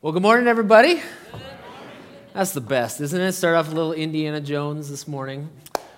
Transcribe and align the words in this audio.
Well, 0.00 0.12
good 0.12 0.22
morning, 0.22 0.46
everybody. 0.46 1.02
That's 2.32 2.52
the 2.52 2.60
best, 2.60 3.00
isn't 3.00 3.20
it? 3.20 3.32
Start 3.32 3.56
off 3.56 3.66
a 3.66 3.74
little 3.74 3.92
Indiana 3.92 4.40
Jones 4.40 4.88
this 4.88 5.08
morning. 5.08 5.50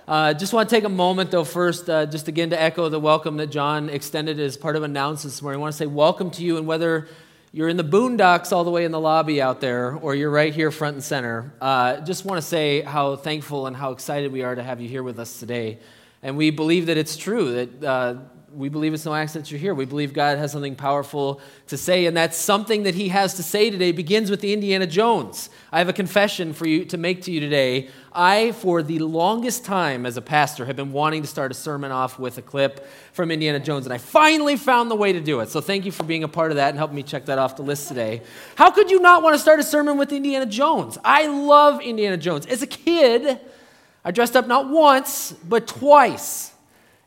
Uh, 0.09 0.33
just 0.33 0.55
want 0.55 0.71
to 0.71 0.75
take 0.75 0.85
a 0.85 0.89
moment, 0.89 1.31
though, 1.31 1.45
first, 1.45 1.91
uh, 1.91 2.07
just 2.07 2.27
again 2.27 2.49
to 2.49 2.59
echo 2.59 2.89
the 2.89 2.99
welcome 2.99 3.37
that 3.37 3.49
John 3.49 3.91
extended 3.91 4.41
as 4.41 4.57
part 4.57 4.77
of 4.77 4.85
announcements 4.85 5.37
this 5.37 5.43
morning. 5.43 5.59
I 5.59 5.61
want 5.61 5.75
to 5.75 5.77
say 5.77 5.85
welcome 5.85 6.31
to 6.31 6.43
you, 6.43 6.57
and 6.57 6.67
whether 6.67 7.09
you're 7.53 7.69
in 7.69 7.77
the 7.77 7.85
boondocks 7.85 8.53
all 8.53 8.65
the 8.65 8.71
way 8.71 8.87
in 8.87 8.91
the 8.91 8.99
lobby 8.99 9.43
out 9.43 9.61
there, 9.61 9.95
or 9.97 10.15
you're 10.15 10.31
right 10.31 10.55
here 10.55 10.71
front 10.71 10.95
and 10.95 11.05
center, 11.05 11.53
uh, 11.61 12.01
just 12.01 12.25
want 12.25 12.41
to 12.41 12.47
say 12.47 12.81
how 12.81 13.17
thankful 13.17 13.67
and 13.67 13.77
how 13.77 13.93
excited 13.93 14.33
we 14.33 14.43
are 14.43 14.55
to 14.55 14.63
have 14.63 14.81
you 14.81 14.89
here 14.89 15.03
with 15.03 15.19
us 15.19 15.39
today. 15.39 15.79
And 16.23 16.39
we 16.39 16.51
believe 16.51 16.87
that 16.87 16.97
it's 16.97 17.19
true 17.19 17.53
that 17.53 17.85
uh, 17.85 18.15
we 18.55 18.69
believe 18.69 18.93
it's 18.95 19.05
no 19.05 19.15
accident 19.15 19.51
you're 19.51 19.61
here. 19.61 19.75
We 19.75 19.85
believe 19.85 20.13
God 20.13 20.39
has 20.39 20.53
something 20.53 20.75
powerful 20.75 21.41
to 21.69 21.77
say, 21.77 22.07
and 22.07 22.17
that 22.17 22.35
something 22.35 22.83
that 22.83 22.95
He 22.95 23.09
has 23.09 23.35
to 23.35 23.43
say 23.43 23.71
today 23.71 23.93
begins 23.93 24.31
with 24.31 24.41
the 24.41 24.53
Indiana 24.53 24.87
Jones. 24.87 25.51
I 25.71 25.79
have 25.79 25.89
a 25.89 25.93
confession 25.93 26.53
for 26.53 26.67
you 26.67 26.85
to 26.87 26.99
make 26.99 27.23
to 27.23 27.31
you 27.31 27.41
today. 27.41 27.89
I, 28.13 28.53
for 28.53 28.83
the 28.83 28.99
longest 28.99 29.65
time 29.65 30.05
as 30.05 30.17
a 30.17 30.23
pastor, 30.23 30.65
have 30.65 30.75
been 30.75 30.93
wanting 30.93 31.23
to 31.23 31.29
start 31.29 31.53
a 31.53 31.55
sermon 31.55 31.93
off 31.93 32.19
with 32.19 32.39
a 32.39 32.43
clip 32.43 32.87
from 33.13 33.31
Indiana 33.31 33.61
Jones, 33.61 33.87
and 33.87 33.93
I 33.93 33.99
finally 33.99 34.57
found 34.57 34.91
the 34.91 34.97
way 34.97 35.13
to 35.13 35.21
do 35.21 35.41
it. 35.41 35.49
So 35.49 35.61
thank 35.61 35.85
you 35.85 35.93
for 35.93 36.03
being 36.03 36.25
a 36.25 36.29
part 36.29 36.51
of 36.51 36.57
that 36.57 36.71
and 36.71 36.79
helping 36.79 36.97
me 36.97 37.05
check 37.05 37.27
that 37.27 37.39
off 37.39 37.57
the 37.57 37.63
list 37.63 37.87
today. 37.87 38.23
How 38.57 38.71
could 38.71 38.91
you 38.91 39.01
not 39.01 39.23
want 39.23 39.35
to 39.35 39.39
start 39.39 39.61
a 39.61 39.65
sermon 39.65 39.97
with 39.97 40.13
Indiana 40.13 40.47
Jones? 40.47 40.99
I 41.05 41.27
love 41.27 41.81
Indiana 41.81 42.17
Jones. 42.17 42.47
As 42.47 42.63
a 42.63 42.67
kid, 42.67 43.39
I 44.05 44.11
dressed 44.11 44.35
up 44.35 44.49
not 44.49 44.69
once, 44.69 45.33
but 45.33 45.69
twice 45.69 46.53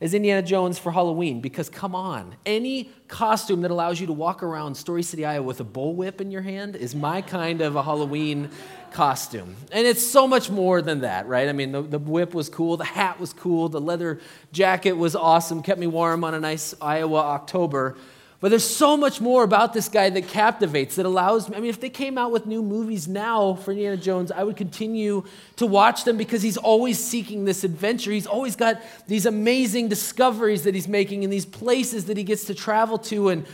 as 0.04 0.14
Indiana 0.14 0.42
Jones 0.42 0.78
for 0.78 0.92
Halloween 0.92 1.40
because 1.40 1.70
come 1.70 1.96
on, 1.96 2.36
any 2.46 2.92
costume 3.08 3.62
that 3.62 3.72
allows 3.72 4.02
you 4.02 4.08
to 4.08 4.14
walk 4.14 4.44
around 4.44 4.76
Story 4.76 5.02
City, 5.02 5.24
Iowa 5.24 5.44
with 5.44 5.62
a 5.62 5.64
bullwhip 5.64 6.20
in 6.20 6.30
your 6.30 6.42
hand 6.42 6.76
is 6.76 6.94
my 6.94 7.22
kind 7.22 7.62
of 7.62 7.78
a 7.78 7.84
Halloween 7.84 8.50
costume. 8.92 9.56
And 9.72 9.88
it's 9.88 10.06
so 10.06 10.28
much 10.28 10.50
more 10.50 10.82
than 10.82 11.02
that, 11.02 11.26
right? 11.28 11.48
I 11.48 11.54
mean, 11.54 11.72
the, 11.72 11.82
the 11.82 12.00
whip 12.00 12.34
was 12.34 12.50
cool, 12.50 12.76
the 12.76 12.84
hat 12.84 13.18
was 13.18 13.32
cool, 13.32 13.70
the 13.70 13.80
leather 13.80 14.20
jacket 14.52 14.92
was 14.92 15.16
awesome, 15.16 15.64
kept 15.64 15.80
me 15.80 15.88
warm 15.88 16.26
on 16.26 16.34
a 16.34 16.40
nice 16.40 16.76
Iowa 16.82 17.20
October. 17.20 17.96
But 18.44 18.50
there's 18.50 18.68
so 18.68 18.98
much 18.98 19.22
more 19.22 19.46
about 19.46 19.72
this 19.72 19.88
guy 19.88 20.10
that 20.10 20.28
captivates, 20.28 20.98
that 20.98 21.06
allows 21.06 21.48
me. 21.48 21.56
I 21.56 21.62
mean, 21.62 21.70
if 21.70 21.80
they 21.80 21.90
came 21.90 22.18
out 22.18 22.30
with 22.34 22.46
new 22.46 22.62
movies 22.62 23.08
now 23.08 23.54
for 23.54 23.72
Indiana 23.72 23.96
Jones, 23.96 24.34
I 24.34 24.44
would 24.44 24.58
continue 24.58 25.24
to 25.56 25.66
watch 25.66 26.04
them 26.04 26.18
because 26.18 26.42
he's 26.42 26.58
always 26.58 27.00
seeking 27.00 27.46
this 27.46 27.64
adventure. 27.64 28.12
He's 28.12 28.28
always 28.28 28.58
got 28.58 28.82
these 29.08 29.26
amazing 29.26 29.88
discoveries 29.88 30.64
that 30.64 30.76
he's 30.76 30.90
making 30.90 31.24
in 31.24 31.30
these 31.30 31.46
places 31.46 32.04
that 32.08 32.18
he 32.18 32.26
gets 32.26 32.44
to 32.48 32.54
travel 32.54 32.98
to 32.98 33.30
and 33.30 33.46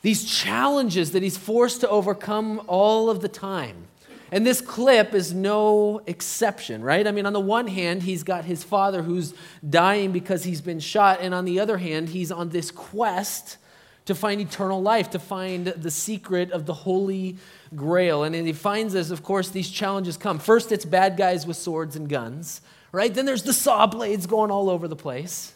these 0.00 0.24
challenges 0.24 1.12
that 1.12 1.22
he's 1.22 1.36
forced 1.36 1.82
to 1.82 1.88
overcome 1.90 2.62
all 2.66 3.10
of 3.10 3.20
the 3.20 3.28
time. 3.28 3.88
And 4.32 4.46
this 4.46 4.62
clip 4.62 5.12
is 5.12 5.34
no 5.34 6.00
exception, 6.06 6.82
right? 6.82 7.06
I 7.06 7.12
mean, 7.12 7.26
on 7.26 7.34
the 7.34 7.40
one 7.40 7.66
hand, 7.66 8.04
he's 8.04 8.22
got 8.22 8.46
his 8.46 8.64
father 8.64 9.02
who's 9.02 9.34
dying 9.68 10.12
because 10.12 10.44
he's 10.44 10.62
been 10.62 10.80
shot, 10.80 11.18
and 11.20 11.34
on 11.34 11.44
the 11.44 11.60
other 11.60 11.76
hand, 11.76 12.08
he's 12.08 12.32
on 12.32 12.48
this 12.48 12.70
quest 12.70 13.58
to 14.06 14.14
find 14.14 14.40
eternal 14.40 14.82
life, 14.82 15.10
to 15.10 15.18
find 15.18 15.66
the 15.66 15.90
secret 15.90 16.50
of 16.50 16.66
the 16.66 16.74
Holy 16.74 17.36
Grail. 17.74 18.24
And 18.24 18.34
he 18.34 18.52
finds 18.52 18.94
as, 18.94 19.10
of 19.10 19.22
course, 19.22 19.50
these 19.50 19.70
challenges 19.70 20.16
come. 20.16 20.38
First, 20.38 20.72
it's 20.72 20.84
bad 20.84 21.16
guys 21.16 21.46
with 21.46 21.56
swords 21.56 21.96
and 21.96 22.08
guns, 22.08 22.60
right? 22.92 23.12
Then 23.12 23.26
there's 23.26 23.42
the 23.42 23.52
saw 23.52 23.86
blades 23.86 24.26
going 24.26 24.50
all 24.50 24.70
over 24.70 24.88
the 24.88 24.96
place. 24.96 25.54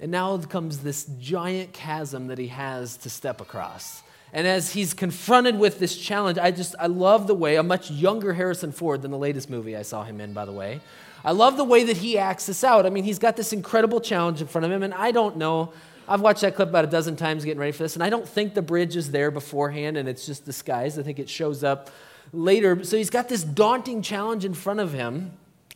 And 0.00 0.12
now 0.12 0.38
comes 0.38 0.78
this 0.78 1.04
giant 1.18 1.72
chasm 1.72 2.28
that 2.28 2.38
he 2.38 2.48
has 2.48 2.96
to 2.98 3.10
step 3.10 3.40
across. 3.40 4.02
And 4.32 4.46
as 4.46 4.72
he's 4.72 4.94
confronted 4.94 5.58
with 5.58 5.78
this 5.78 5.96
challenge, 5.96 6.38
I 6.38 6.50
just, 6.50 6.74
I 6.78 6.86
love 6.86 7.26
the 7.26 7.34
way, 7.34 7.56
a 7.56 7.62
much 7.62 7.90
younger 7.90 8.34
Harrison 8.34 8.72
Ford 8.72 9.02
than 9.02 9.10
the 9.10 9.18
latest 9.18 9.50
movie 9.50 9.76
I 9.76 9.82
saw 9.82 10.04
him 10.04 10.20
in, 10.20 10.32
by 10.32 10.44
the 10.44 10.52
way. 10.52 10.80
I 11.24 11.32
love 11.32 11.56
the 11.56 11.64
way 11.64 11.84
that 11.84 11.96
he 11.96 12.18
acts 12.18 12.46
this 12.46 12.62
out. 12.62 12.86
I 12.86 12.90
mean, 12.90 13.04
he's 13.04 13.18
got 13.18 13.36
this 13.36 13.52
incredible 13.52 14.00
challenge 14.00 14.40
in 14.40 14.46
front 14.46 14.66
of 14.66 14.70
him, 14.70 14.82
and 14.82 14.94
I 14.94 15.10
don't 15.10 15.36
know 15.36 15.72
I've 16.08 16.22
watched 16.22 16.40
that 16.40 16.56
clip 16.56 16.70
about 16.70 16.84
a 16.84 16.88
dozen 16.88 17.16
times 17.16 17.44
getting 17.44 17.60
ready 17.60 17.72
for 17.72 17.82
this, 17.82 17.94
and 17.94 18.02
I 18.02 18.10
don't 18.10 18.26
think 18.26 18.54
the 18.54 18.62
bridge 18.62 18.96
is 18.96 19.10
there 19.10 19.30
beforehand 19.30 19.96
and 19.96 20.08
it's 20.08 20.24
just 20.24 20.44
disguised. 20.44 20.98
I 20.98 21.02
think 21.02 21.18
it 21.18 21.28
shows 21.28 21.62
up 21.62 21.90
later. 22.32 22.82
So 22.84 22.96
he's 22.96 23.10
got 23.10 23.28
this 23.28 23.44
daunting 23.44 24.02
challenge 24.02 24.44
in 24.44 24.54
front 24.54 24.80
of 24.80 24.92
him, 24.92 25.32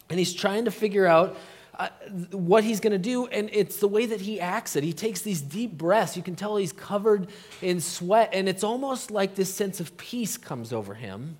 and 0.09 0.19
he's 0.19 0.33
trying 0.33 0.65
to 0.65 0.71
figure 0.71 1.07
out 1.07 1.37
uh, 1.79 1.89
what 2.33 2.65
he's 2.65 2.81
going 2.81 2.93
to 2.93 2.99
do, 2.99 3.27
and 3.27 3.49
it's 3.53 3.77
the 3.77 3.89
way 3.89 4.07
that 4.07 4.21
he 4.21 4.41
acts 4.41 4.77
it. 4.77 4.85
He 4.85 4.93
takes 4.93 5.23
these 5.23 5.41
deep 5.41 5.73
breaths. 5.73 6.17
You 6.17 6.23
can 6.23 6.37
tell 6.37 6.57
he's 6.57 6.73
covered 6.73 7.29
in 7.61 7.81
sweat, 7.81 8.31
and 8.33 8.49
it's 8.49 8.63
almost 8.63 9.11
like 9.11 9.35
this 9.35 9.53
sense 9.55 9.81
of 9.81 9.97
peace 9.97 10.37
comes 10.37 10.73
over 10.73 10.95
him 10.95 11.39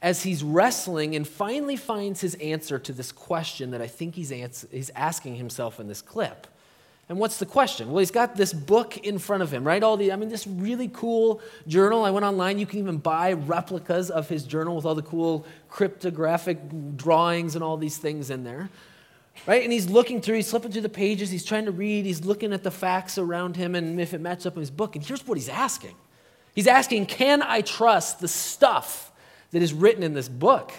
as 0.00 0.22
he's 0.22 0.44
wrestling 0.44 1.16
and 1.16 1.26
finally 1.26 1.76
finds 1.76 2.20
his 2.20 2.34
answer 2.36 2.78
to 2.78 2.92
this 2.92 3.10
question 3.10 3.72
that 3.72 3.82
I 3.82 3.88
think 3.88 4.14
he's, 4.14 4.30
ans- 4.30 4.66
he's 4.70 4.90
asking 4.90 5.36
himself 5.36 5.80
in 5.80 5.88
this 5.88 6.02
clip. 6.02 6.46
And 7.08 7.18
what's 7.18 7.38
the 7.38 7.46
question? 7.46 7.90
Well, 7.90 8.00
he's 8.00 8.10
got 8.10 8.36
this 8.36 8.52
book 8.52 8.98
in 8.98 9.18
front 9.18 9.42
of 9.42 9.52
him, 9.52 9.64
right? 9.64 9.82
All 9.82 9.96
the, 9.96 10.12
I 10.12 10.16
mean, 10.16 10.28
this 10.28 10.46
really 10.46 10.88
cool 10.88 11.40
journal. 11.66 12.04
I 12.04 12.10
went 12.10 12.26
online. 12.26 12.58
You 12.58 12.66
can 12.66 12.80
even 12.80 12.98
buy 12.98 13.32
replicas 13.32 14.10
of 14.10 14.28
his 14.28 14.44
journal 14.44 14.76
with 14.76 14.84
all 14.84 14.94
the 14.94 15.02
cool 15.02 15.46
cryptographic 15.70 16.58
drawings 16.96 17.54
and 17.54 17.64
all 17.64 17.78
these 17.78 17.96
things 17.96 18.28
in 18.28 18.44
there, 18.44 18.68
right? 19.46 19.62
And 19.62 19.72
he's 19.72 19.88
looking 19.88 20.20
through, 20.20 20.36
he's 20.36 20.50
flipping 20.50 20.70
through 20.70 20.82
the 20.82 20.90
pages, 20.90 21.30
he's 21.30 21.46
trying 21.46 21.64
to 21.64 21.72
read, 21.72 22.04
he's 22.04 22.26
looking 22.26 22.52
at 22.52 22.62
the 22.62 22.70
facts 22.70 23.16
around 23.16 23.56
him 23.56 23.74
and 23.74 23.98
if 23.98 24.12
it 24.12 24.20
matches 24.20 24.44
up 24.44 24.54
in 24.54 24.60
his 24.60 24.70
book. 24.70 24.94
And 24.94 25.04
here's 25.04 25.26
what 25.26 25.38
he's 25.38 25.48
asking 25.48 25.94
He's 26.58 26.66
asking, 26.66 27.06
Can 27.06 27.40
I 27.40 27.60
trust 27.60 28.18
the 28.18 28.26
stuff 28.26 29.12
that 29.52 29.62
is 29.62 29.72
written 29.72 30.02
in 30.02 30.12
this 30.12 30.28
book? 30.28 30.72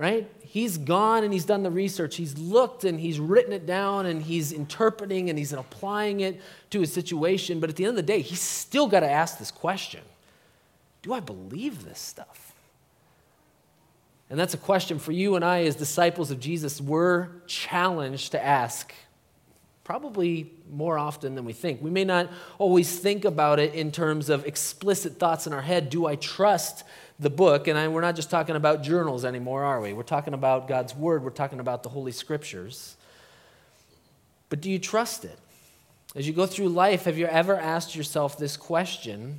Right? 0.00 0.26
he's 0.50 0.78
gone 0.78 1.22
and 1.22 1.32
he's 1.32 1.44
done 1.44 1.62
the 1.62 1.70
research. 1.70 2.16
He's 2.16 2.36
looked 2.36 2.82
and 2.82 2.98
he's 2.98 3.20
written 3.20 3.52
it 3.52 3.66
down 3.66 4.06
and 4.06 4.20
he's 4.20 4.50
interpreting 4.50 5.30
and 5.30 5.38
he's 5.38 5.52
applying 5.52 6.20
it 6.20 6.40
to 6.70 6.80
his 6.80 6.92
situation. 6.92 7.60
But 7.60 7.70
at 7.70 7.76
the 7.76 7.84
end 7.84 7.90
of 7.90 7.96
the 7.96 8.02
day, 8.02 8.20
he's 8.20 8.40
still 8.40 8.88
got 8.88 9.00
to 9.00 9.10
ask 9.10 9.38
this 9.38 9.52
question 9.52 10.00
Do 11.02 11.12
I 11.12 11.20
believe 11.20 11.84
this 11.84 12.00
stuff? 12.00 12.52
And 14.28 14.36
that's 14.36 14.54
a 14.54 14.58
question 14.58 14.98
for 14.98 15.12
you 15.12 15.36
and 15.36 15.44
I, 15.44 15.62
as 15.64 15.76
disciples 15.76 16.32
of 16.32 16.40
Jesus, 16.40 16.80
we're 16.80 17.28
challenged 17.46 18.32
to 18.32 18.44
ask 18.44 18.92
probably 19.84 20.52
more 20.68 20.98
often 20.98 21.36
than 21.36 21.44
we 21.44 21.52
think. 21.52 21.80
We 21.80 21.90
may 21.90 22.04
not 22.04 22.28
always 22.58 22.98
think 22.98 23.24
about 23.24 23.60
it 23.60 23.74
in 23.74 23.92
terms 23.92 24.30
of 24.30 24.46
explicit 24.46 25.18
thoughts 25.20 25.46
in 25.46 25.52
our 25.52 25.62
head. 25.62 25.90
Do 25.90 26.06
I 26.06 26.16
trust 26.16 26.82
the 27.20 27.30
book, 27.30 27.68
and 27.68 27.78
I, 27.78 27.86
we're 27.86 28.00
not 28.00 28.16
just 28.16 28.30
talking 28.30 28.56
about 28.56 28.82
journals 28.82 29.26
anymore, 29.26 29.62
are 29.62 29.80
we? 29.80 29.92
We're 29.92 30.02
talking 30.02 30.32
about 30.32 30.66
God's 30.66 30.94
Word, 30.96 31.22
we're 31.22 31.30
talking 31.30 31.60
about 31.60 31.82
the 31.82 31.90
Holy 31.90 32.12
Scriptures. 32.12 32.96
But 34.48 34.62
do 34.62 34.70
you 34.70 34.78
trust 34.78 35.26
it? 35.26 35.38
As 36.16 36.26
you 36.26 36.32
go 36.32 36.46
through 36.46 36.70
life, 36.70 37.04
have 37.04 37.18
you 37.18 37.26
ever 37.26 37.56
asked 37.56 37.94
yourself 37.94 38.38
this 38.38 38.56
question 38.56 39.38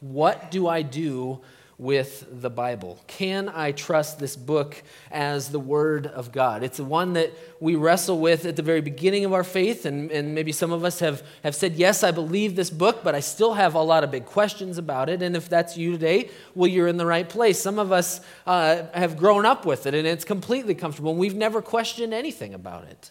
What 0.00 0.50
do 0.50 0.68
I 0.68 0.82
do 0.82 1.40
with 1.78 2.26
the 2.30 2.50
Bible? 2.50 3.00
Can 3.06 3.48
I 3.48 3.72
trust 3.72 4.18
this 4.18 4.36
book 4.36 4.82
as 5.10 5.50
the 5.50 5.58
Word 5.58 6.06
of 6.06 6.32
God? 6.32 6.62
It's 6.62 6.76
the 6.76 6.84
one 6.84 7.14
that 7.14 7.32
we 7.60 7.74
wrestle 7.74 8.18
with 8.18 8.44
at 8.46 8.56
the 8.56 8.62
very 8.62 8.80
beginning 8.80 9.24
of 9.24 9.32
our 9.32 9.44
faith, 9.44 9.86
and, 9.86 10.10
and 10.10 10.34
maybe 10.34 10.52
some 10.52 10.72
of 10.72 10.84
us 10.84 11.00
have, 11.00 11.22
have 11.42 11.54
said, 11.54 11.74
Yes, 11.74 12.02
I 12.02 12.10
believe 12.10 12.56
this 12.56 12.70
book, 12.70 13.02
but 13.02 13.14
I 13.14 13.20
still 13.20 13.54
have 13.54 13.74
a 13.74 13.82
lot 13.82 14.04
of 14.04 14.10
big 14.10 14.26
questions 14.26 14.78
about 14.78 15.08
it. 15.08 15.22
And 15.22 15.36
if 15.36 15.48
that's 15.48 15.76
you 15.76 15.92
today, 15.92 16.30
well, 16.54 16.68
you're 16.68 16.88
in 16.88 16.96
the 16.96 17.06
right 17.06 17.28
place. 17.28 17.60
Some 17.60 17.78
of 17.78 17.92
us 17.92 18.20
uh, 18.46 18.82
have 18.94 19.16
grown 19.16 19.44
up 19.46 19.66
with 19.66 19.86
it, 19.86 19.94
and 19.94 20.06
it's 20.06 20.24
completely 20.24 20.74
comfortable, 20.74 21.10
and 21.10 21.20
we've 21.20 21.34
never 21.34 21.60
questioned 21.60 22.14
anything 22.14 22.54
about 22.54 22.84
it. 22.84 23.10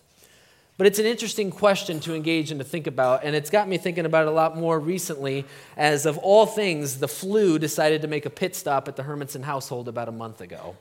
But 0.75 0.87
it's 0.87 0.97
an 0.97 1.05
interesting 1.05 1.51
question 1.51 1.99
to 2.01 2.15
engage 2.15 2.49
and 2.49 2.59
to 2.59 2.65
think 2.65 2.87
about, 2.87 3.23
and 3.23 3.35
it's 3.35 3.51
got 3.51 3.67
me 3.67 3.77
thinking 3.77 4.05
about 4.05 4.25
it 4.25 4.29
a 4.29 4.31
lot 4.31 4.57
more 4.57 4.79
recently. 4.79 5.45
As 5.77 6.07
of 6.07 6.17
all 6.17 6.47
things, 6.47 6.97
the 6.97 7.07
flu 7.07 7.59
decided 7.59 8.01
to 8.01 8.07
make 8.07 8.25
a 8.25 8.31
pit 8.31 8.55
stop 8.55 8.87
at 8.87 8.95
the 8.95 9.03
Hermanson 9.03 9.43
household 9.43 9.87
about 9.87 10.07
a 10.07 10.11
month 10.11 10.41
ago. 10.41 10.75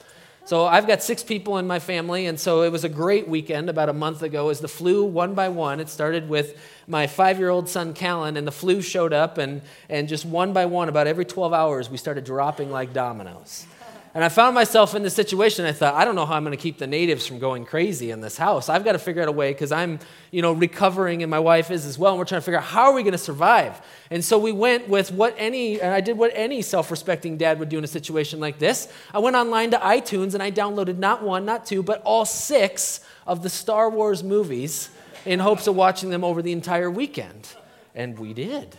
So 0.45 0.67
I've 0.67 0.89
got 0.89 1.03
six 1.03 1.23
people 1.23 1.59
in 1.59 1.67
my 1.67 1.79
family, 1.79 2.27
and 2.27 2.41
so 2.41 2.63
it 2.63 2.73
was 2.73 2.85
a 2.85 2.89
great 2.89 3.29
weekend 3.29 3.69
about 3.69 3.89
a 3.89 3.93
month 3.93 4.23
ago 4.23 4.49
as 4.49 4.61
the 4.61 4.67
flu, 4.67 5.05
one 5.05 5.35
by 5.35 5.51
one, 5.51 5.79
it 5.79 5.89
started 5.89 6.29
with 6.29 6.59
my 6.89 7.07
five 7.07 7.39
year 7.39 7.51
old 7.51 7.69
son, 7.69 7.93
Callan, 7.93 8.37
and 8.37 8.47
the 8.47 8.53
flu 8.53 8.83
showed 8.83 9.13
up, 9.13 9.39
and, 9.39 9.63
and 9.89 10.09
just 10.09 10.25
one 10.25 10.53
by 10.53 10.67
one, 10.67 10.89
about 10.89 11.07
every 11.07 11.27
12 11.27 11.53
hours, 11.53 11.91
we 11.91 11.97
started 11.97 12.25
dropping 12.25 12.71
like 12.71 12.93
dominoes. 12.93 13.67
And 14.15 14.23
I 14.23 14.29
found 14.29 14.55
myself 14.55 14.95
in 14.95 15.03
this 15.03 15.15
situation. 15.15 15.65
I 15.65 15.73
thought, 15.73 15.95
I 15.95 16.05
don't 16.05 16.15
know 16.15 16.27
how 16.27 16.35
I'm 16.35 16.45
going 16.45 16.57
to 16.57 16.63
keep 16.63 16.77
the 16.77 16.87
natives 16.87 17.27
from 17.27 17.39
going 17.39 17.65
crazy 17.65 18.11
in 18.11 18.21
this 18.21 18.37
house. 18.37 18.69
I've 18.69 18.85
got 18.85 18.93
to 18.93 18.99
figure 18.99 19.23
out 19.23 19.29
a 19.29 19.33
way 19.33 19.53
because 19.53 19.73
I'm, 19.73 20.01
you 20.31 20.43
know, 20.43 20.53
recovering 20.53 21.23
and 21.23 21.31
my 21.31 21.39
wife 21.39 21.71
is 21.71 21.87
as 21.87 21.99
well. 21.99 22.13
And 22.13 22.19
we're 22.19 22.27
trying 22.27 22.43
to 22.43 22.45
figure 22.45 22.59
out 22.59 22.65
how 22.65 22.91
are 22.91 22.93
we 22.93 23.03
going 23.03 23.13
to 23.13 23.19
survive. 23.19 23.81
And 24.11 24.23
so 24.23 24.39
we 24.39 24.53
went 24.53 24.87
with 24.87 25.13
what 25.13 25.35
any, 25.39 25.81
and 25.81 25.95
I 25.95 26.03
did 26.03 26.19
what 26.19 26.31
any 26.35 26.61
self-respecting 26.61 27.39
dad 27.39 27.59
would 27.59 27.71
do 27.71 27.79
in 27.79 27.85
a 27.85 27.89
situation 27.89 28.39
like 28.39 28.59
this. 28.59 28.93
I 29.15 29.19
went 29.19 29.35
online 29.35 29.71
to 29.71 29.79
iTunes 29.79 30.35
and 30.35 30.43
I 30.43 30.51
downloaded 30.51 30.99
not 30.99 31.23
one, 31.23 31.47
not 31.47 31.65
two, 31.65 31.83
but 31.83 32.03
all 32.03 32.27
six 32.27 33.01
of 33.27 33.43
the 33.43 33.49
Star 33.49 33.89
Wars 33.89 34.23
movies 34.23 34.91
in 35.25 35.39
hopes 35.39 35.67
of 35.67 35.75
watching 35.75 36.11
them 36.11 36.23
over 36.23 36.43
the 36.43 36.53
entire 36.53 36.91
weekend. 36.91 37.49
And 37.95 38.19
we 38.19 38.35
did. 38.35 38.77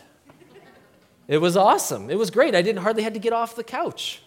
It 1.26 1.38
was 1.38 1.56
awesome. 1.56 2.08
It 2.08 2.18
was 2.18 2.30
great. 2.30 2.54
I 2.54 2.62
didn't 2.62 2.82
hardly 2.82 3.02
had 3.02 3.14
to 3.14 3.20
get 3.20 3.32
off 3.32 3.56
the 3.56 3.64
couch 3.64 4.20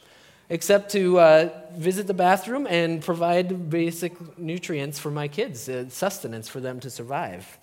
except 0.50 0.92
to 0.92 1.20
uh, 1.20 1.50
visit 1.76 2.08
the 2.08 2.14
bathroom 2.14 2.68
and 2.68 3.02
provide 3.02 3.70
basic 3.70 4.38
nutrients 4.38 4.98
for 4.98 5.12
my 5.12 5.28
kids, 5.28 5.68
uh, 5.68 5.86
sustenance 5.90 6.48
for 6.48 6.60
them 6.60 6.80
to 6.80 6.90
survive. 6.90 7.58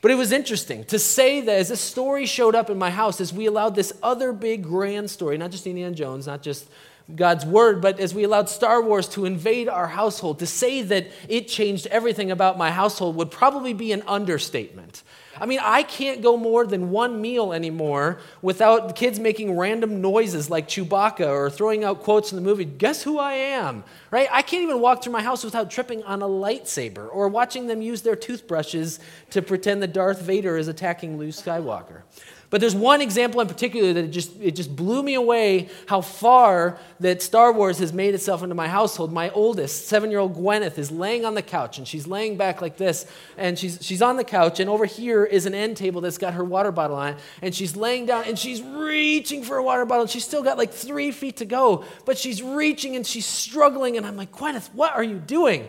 But 0.00 0.12
it 0.12 0.14
was 0.14 0.30
interesting 0.30 0.84
to 0.84 0.98
say 0.98 1.40
that 1.40 1.58
as 1.58 1.70
a 1.70 1.76
story 1.76 2.24
showed 2.24 2.54
up 2.54 2.70
in 2.70 2.78
my 2.78 2.90
house, 2.90 3.20
as 3.20 3.32
we 3.32 3.46
allowed 3.46 3.74
this 3.74 3.92
other 4.02 4.32
big 4.32 4.62
grand 4.62 5.10
story, 5.10 5.36
not 5.36 5.50
just 5.50 5.66
Indiana 5.66 5.94
Jones, 5.94 6.26
not 6.26 6.42
just 6.42 6.68
God's 7.14 7.46
word, 7.46 7.80
but 7.80 7.98
as 8.00 8.12
we 8.14 8.24
allowed 8.24 8.50
Star 8.50 8.82
Wars 8.82 9.08
to 9.10 9.24
invade 9.24 9.66
our 9.68 9.86
household, 9.86 10.40
to 10.40 10.46
say 10.46 10.82
that 10.82 11.06
it 11.26 11.48
changed 11.48 11.86
everything 11.86 12.30
about 12.30 12.58
my 12.58 12.70
household 12.70 13.16
would 13.16 13.30
probably 13.30 13.72
be 13.72 13.92
an 13.92 14.02
understatement. 14.06 15.02
I 15.40 15.46
mean, 15.46 15.60
I 15.62 15.84
can't 15.84 16.20
go 16.20 16.36
more 16.36 16.66
than 16.66 16.90
one 16.90 17.20
meal 17.20 17.52
anymore 17.52 18.18
without 18.42 18.96
kids 18.96 19.18
making 19.18 19.56
random 19.56 20.00
noises 20.00 20.50
like 20.50 20.68
Chewbacca 20.68 21.26
or 21.26 21.48
throwing 21.48 21.84
out 21.84 22.02
quotes 22.02 22.32
in 22.32 22.36
the 22.36 22.42
movie, 22.42 22.64
guess 22.64 23.02
who 23.02 23.18
I 23.18 23.34
am? 23.34 23.84
Right? 24.10 24.28
I 24.30 24.42
can't 24.42 24.62
even 24.62 24.80
walk 24.80 25.02
through 25.02 25.12
my 25.12 25.22
house 25.22 25.44
without 25.44 25.70
tripping 25.70 26.02
on 26.02 26.22
a 26.22 26.28
lightsaber 26.28 27.08
or 27.10 27.28
watching 27.28 27.68
them 27.68 27.80
use 27.80 28.02
their 28.02 28.16
toothbrushes 28.16 29.00
to 29.30 29.40
pretend 29.40 29.82
that 29.82 29.92
Darth 29.92 30.20
Vader 30.20 30.56
is 30.58 30.68
attacking 30.68 31.18
Luke 31.18 31.30
Skywalker. 31.30 32.02
But 32.50 32.62
there's 32.62 32.74
one 32.74 33.02
example 33.02 33.42
in 33.42 33.46
particular 33.46 33.92
that 33.92 34.04
it 34.04 34.10
just, 34.10 34.32
it 34.40 34.52
just 34.52 34.74
blew 34.74 35.02
me 35.02 35.14
away 35.14 35.68
how 35.86 36.00
far 36.00 36.78
that 37.00 37.20
Star 37.20 37.52
Wars 37.52 37.78
has 37.78 37.92
made 37.92 38.14
itself 38.14 38.42
into 38.42 38.54
my 38.54 38.68
household. 38.68 39.12
My 39.12 39.28
oldest, 39.30 39.86
seven 39.86 40.10
year 40.10 40.20
old 40.20 40.34
Gwyneth, 40.34 40.78
is 40.78 40.90
laying 40.90 41.26
on 41.26 41.34
the 41.34 41.42
couch 41.42 41.76
and 41.76 41.86
she's 41.86 42.06
laying 42.06 42.38
back 42.38 42.62
like 42.62 42.78
this. 42.78 43.04
And 43.36 43.58
she's, 43.58 43.78
she's 43.82 44.00
on 44.00 44.16
the 44.16 44.24
couch, 44.24 44.60
and 44.60 44.70
over 44.70 44.86
here 44.86 45.24
is 45.24 45.44
an 45.44 45.54
end 45.54 45.76
table 45.76 46.00
that's 46.00 46.16
got 46.16 46.34
her 46.34 46.44
water 46.44 46.72
bottle 46.72 46.96
on 46.96 47.14
it. 47.14 47.18
And 47.42 47.54
she's 47.54 47.76
laying 47.76 48.06
down 48.06 48.24
and 48.26 48.38
she's 48.38 48.62
reaching 48.62 49.42
for 49.42 49.58
a 49.58 49.62
water 49.62 49.84
bottle. 49.84 50.02
And 50.02 50.10
she's 50.10 50.24
still 50.24 50.42
got 50.42 50.56
like 50.56 50.72
three 50.72 51.10
feet 51.10 51.36
to 51.38 51.44
go, 51.44 51.84
but 52.06 52.16
she's 52.16 52.42
reaching 52.42 52.96
and 52.96 53.06
she's 53.06 53.26
struggling. 53.26 53.98
And 53.98 54.06
I'm 54.06 54.16
like, 54.16 54.32
Gwyneth, 54.32 54.72
what 54.72 54.94
are 54.94 55.04
you 55.04 55.18
doing? 55.18 55.68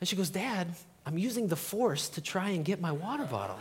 And 0.00 0.08
she 0.08 0.16
goes, 0.16 0.30
Dad, 0.30 0.68
I'm 1.04 1.18
using 1.18 1.48
the 1.48 1.56
force 1.56 2.08
to 2.10 2.22
try 2.22 2.50
and 2.50 2.64
get 2.64 2.80
my 2.80 2.92
water 2.92 3.24
bottle. 3.24 3.58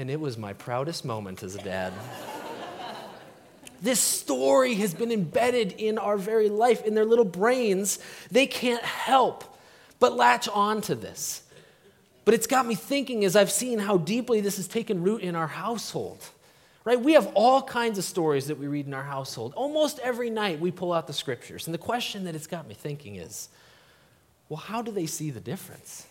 And 0.00 0.08
it 0.08 0.18
was 0.18 0.38
my 0.38 0.54
proudest 0.54 1.04
moment 1.04 1.42
as 1.42 1.56
a 1.56 1.62
dad. 1.62 1.92
this 3.82 4.00
story 4.00 4.72
has 4.76 4.94
been 4.94 5.12
embedded 5.12 5.72
in 5.72 5.98
our 5.98 6.16
very 6.16 6.48
life, 6.48 6.86
in 6.86 6.94
their 6.94 7.04
little 7.04 7.26
brains. 7.26 7.98
They 8.30 8.46
can't 8.46 8.82
help 8.82 9.44
but 9.98 10.16
latch 10.16 10.48
on 10.48 10.80
to 10.80 10.94
this. 10.94 11.42
But 12.24 12.32
it's 12.32 12.46
got 12.46 12.64
me 12.64 12.76
thinking 12.76 13.26
as 13.26 13.36
I've 13.36 13.50
seen 13.50 13.78
how 13.78 13.98
deeply 13.98 14.40
this 14.40 14.56
has 14.56 14.66
taken 14.66 15.02
root 15.02 15.20
in 15.20 15.36
our 15.36 15.48
household. 15.48 16.24
Right? 16.82 16.98
We 16.98 17.12
have 17.12 17.30
all 17.34 17.60
kinds 17.60 17.98
of 17.98 18.04
stories 18.04 18.46
that 18.46 18.58
we 18.58 18.68
read 18.68 18.86
in 18.86 18.94
our 18.94 19.02
household. 19.02 19.52
Almost 19.54 19.98
every 19.98 20.30
night 20.30 20.60
we 20.60 20.70
pull 20.70 20.94
out 20.94 21.08
the 21.08 21.12
scriptures. 21.12 21.66
And 21.66 21.74
the 21.74 21.78
question 21.78 22.24
that 22.24 22.34
it's 22.34 22.46
got 22.46 22.66
me 22.66 22.72
thinking 22.72 23.16
is 23.16 23.50
well, 24.48 24.56
how 24.56 24.80
do 24.80 24.92
they 24.92 25.04
see 25.04 25.30
the 25.30 25.40
difference? 25.40 26.06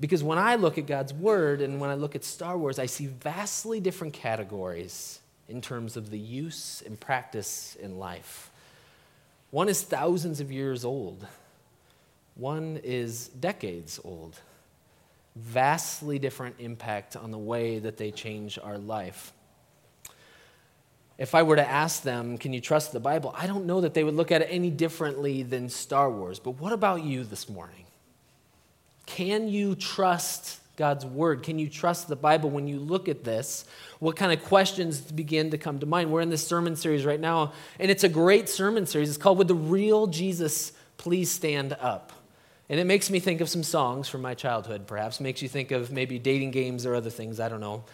Because 0.00 0.22
when 0.22 0.38
I 0.38 0.54
look 0.54 0.78
at 0.78 0.86
God's 0.86 1.12
Word 1.12 1.60
and 1.60 1.80
when 1.80 1.90
I 1.90 1.94
look 1.94 2.14
at 2.14 2.24
Star 2.24 2.56
Wars, 2.56 2.78
I 2.78 2.86
see 2.86 3.06
vastly 3.06 3.80
different 3.80 4.14
categories 4.14 5.20
in 5.48 5.60
terms 5.60 5.96
of 5.96 6.10
the 6.10 6.18
use 6.18 6.82
and 6.86 6.98
practice 7.00 7.76
in 7.80 7.98
life. 7.98 8.50
One 9.50 9.68
is 9.68 9.82
thousands 9.82 10.40
of 10.40 10.52
years 10.52 10.84
old, 10.84 11.26
one 12.34 12.80
is 12.84 13.28
decades 13.28 13.98
old. 14.04 14.38
Vastly 15.36 16.18
different 16.18 16.56
impact 16.58 17.14
on 17.14 17.30
the 17.30 17.38
way 17.38 17.78
that 17.78 17.96
they 17.96 18.10
change 18.10 18.58
our 18.60 18.76
life. 18.76 19.32
If 21.16 21.34
I 21.34 21.42
were 21.42 21.56
to 21.56 21.68
ask 21.68 22.02
them, 22.02 22.38
can 22.38 22.52
you 22.52 22.60
trust 22.60 22.92
the 22.92 23.00
Bible? 23.00 23.34
I 23.36 23.46
don't 23.46 23.66
know 23.66 23.80
that 23.80 23.94
they 23.94 24.02
would 24.02 24.14
look 24.14 24.32
at 24.32 24.42
it 24.42 24.48
any 24.50 24.70
differently 24.70 25.44
than 25.44 25.68
Star 25.68 26.10
Wars. 26.10 26.38
But 26.40 26.52
what 26.52 26.72
about 26.72 27.04
you 27.04 27.22
this 27.24 27.48
morning? 27.48 27.87
Can 29.08 29.48
you 29.48 29.74
trust 29.74 30.60
God's 30.76 31.06
word? 31.06 31.42
Can 31.42 31.58
you 31.58 31.70
trust 31.70 32.08
the 32.08 32.14
Bible 32.14 32.50
when 32.50 32.68
you 32.68 32.78
look 32.78 33.08
at 33.08 33.24
this? 33.24 33.64
What 34.00 34.16
kind 34.16 34.38
of 34.38 34.44
questions 34.44 35.00
begin 35.00 35.50
to 35.52 35.58
come 35.58 35.78
to 35.78 35.86
mind? 35.86 36.12
We're 36.12 36.20
in 36.20 36.28
this 36.28 36.46
sermon 36.46 36.76
series 36.76 37.06
right 37.06 37.18
now, 37.18 37.54
and 37.80 37.90
it's 37.90 38.04
a 38.04 38.08
great 38.08 38.50
sermon 38.50 38.84
series. 38.84 39.08
It's 39.08 39.16
called 39.16 39.38
Would 39.38 39.48
the 39.48 39.54
Real 39.54 40.08
Jesus 40.08 40.72
Please 40.98 41.30
Stand 41.30 41.74
Up? 41.80 42.12
And 42.68 42.78
it 42.78 42.84
makes 42.84 43.08
me 43.08 43.18
think 43.18 43.40
of 43.40 43.48
some 43.48 43.62
songs 43.62 44.10
from 44.10 44.20
my 44.20 44.34
childhood, 44.34 44.86
perhaps. 44.86 45.20
Makes 45.20 45.40
you 45.40 45.48
think 45.48 45.70
of 45.70 45.90
maybe 45.90 46.18
dating 46.18 46.50
games 46.50 46.84
or 46.84 46.94
other 46.94 47.10
things, 47.10 47.40
I 47.40 47.48
don't 47.48 47.60
know. 47.60 47.84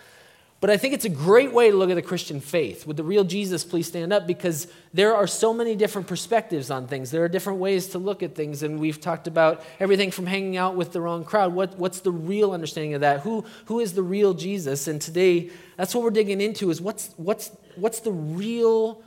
But 0.64 0.70
I 0.70 0.78
think 0.78 0.94
it's 0.94 1.04
a 1.04 1.10
great 1.10 1.52
way 1.52 1.70
to 1.70 1.76
look 1.76 1.90
at 1.90 1.94
the 1.94 2.00
Christian 2.00 2.40
faith. 2.40 2.86
Would 2.86 2.96
the 2.96 3.04
real 3.04 3.22
Jesus 3.22 3.64
please 3.64 3.86
stand 3.86 4.14
up? 4.14 4.26
Because 4.26 4.66
there 4.94 5.14
are 5.14 5.26
so 5.26 5.52
many 5.52 5.76
different 5.76 6.08
perspectives 6.08 6.70
on 6.70 6.86
things. 6.86 7.10
There 7.10 7.22
are 7.22 7.28
different 7.28 7.58
ways 7.58 7.88
to 7.88 7.98
look 7.98 8.22
at 8.22 8.34
things. 8.34 8.62
And 8.62 8.80
we've 8.80 8.98
talked 8.98 9.26
about 9.26 9.62
everything 9.78 10.10
from 10.10 10.24
hanging 10.24 10.56
out 10.56 10.74
with 10.74 10.92
the 10.92 11.02
wrong 11.02 11.22
crowd. 11.22 11.52
What, 11.52 11.76
what's 11.76 12.00
the 12.00 12.12
real 12.12 12.52
understanding 12.52 12.94
of 12.94 13.02
that? 13.02 13.20
Who, 13.20 13.44
who 13.66 13.78
is 13.78 13.92
the 13.92 14.02
real 14.02 14.32
Jesus? 14.32 14.88
And 14.88 15.02
today, 15.02 15.50
that's 15.76 15.94
what 15.94 16.02
we're 16.02 16.08
digging 16.08 16.40
into 16.40 16.70
is 16.70 16.80
what's, 16.80 17.10
what's, 17.18 17.50
what's 17.76 18.00
the 18.00 18.12
real 18.12 19.02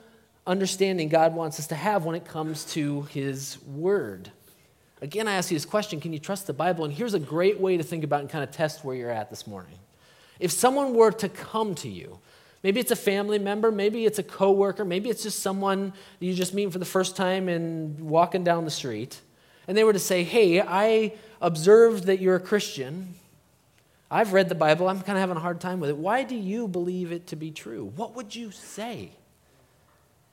understanding 0.46 1.10
God 1.10 1.34
wants 1.34 1.60
us 1.60 1.66
to 1.70 1.76
have 1.76 2.06
when 2.06 2.14
it 2.14 2.26
comes 2.26 2.66
to 2.74 3.02
his 3.10 3.58
word? 3.66 4.30
Again, 5.02 5.28
I 5.28 5.34
ask 5.34 5.50
you 5.50 5.56
this 5.56 5.66
question 5.66 6.02
can 6.02 6.14
you 6.14 6.20
trust 6.20 6.46
the 6.46 6.54
Bible? 6.54 6.86
And 6.86 6.94
here's 6.94 7.16
a 7.16 7.20
great 7.20 7.60
way 7.60 7.78
to 7.78 7.84
think 7.84 8.04
about 8.04 8.20
and 8.20 8.30
kind 8.30 8.44
of 8.44 8.52
test 8.52 8.86
where 8.86 8.96
you're 8.96 9.10
at 9.10 9.32
this 9.32 9.48
morning. 9.48 9.80
If 10.40 10.52
someone 10.52 10.94
were 10.94 11.12
to 11.12 11.30
come 11.30 11.76
to 11.76 11.90
you, 11.90 12.20
maybe 12.64 12.80
it's 12.80 12.92
a 12.92 12.96
family 12.96 13.40
member, 13.40 13.72
maybe 13.72 14.06
it's 14.06 14.20
a 14.20 14.24
coworker, 14.24 14.86
maybe 14.86 15.10
it's 15.10 15.24
just 15.24 15.40
someone 15.40 15.94
you 16.20 16.34
just 16.34 16.54
meet 16.54 16.72
for 16.72 16.80
the 16.80 16.86
first 16.86 17.16
time 17.16 17.50
and 17.50 18.00
walking 18.00 18.44
down 18.44 18.66
the 18.66 18.72
street, 18.72 19.22
and 19.68 19.78
they 19.78 19.84
were 19.84 19.94
to 19.94 20.00
say, 20.00 20.24
Hey, 20.24 20.62
I 20.62 21.14
observed 21.42 22.06
that 22.06 22.20
you're 22.20 22.36
a 22.36 22.40
Christian. 22.40 23.16
I've 24.10 24.32
read 24.32 24.48
the 24.48 24.56
Bible. 24.56 24.88
I'm 24.88 25.02
kind 25.02 25.18
of 25.18 25.22
having 25.22 25.36
a 25.36 25.42
hard 25.42 25.60
time 25.60 25.80
with 25.80 25.90
it. 25.90 25.98
Why 25.98 26.24
do 26.24 26.36
you 26.36 26.68
believe 26.68 27.12
it 27.12 27.28
to 27.28 27.36
be 27.36 27.52
true? 27.52 27.92
What 27.96 28.16
would 28.16 28.36
you 28.36 28.52
say? 28.52 29.12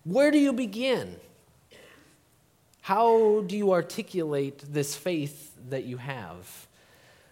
Where 0.05 0.31
do 0.31 0.39
you 0.39 0.53
begin? 0.53 1.17
How 2.83 3.43
do 3.47 3.57
you 3.57 3.73
articulate 3.73 4.63
this 4.71 4.95
faith 4.95 5.57
that 5.71 5.85
you 5.85 5.97
have? 5.97 6.69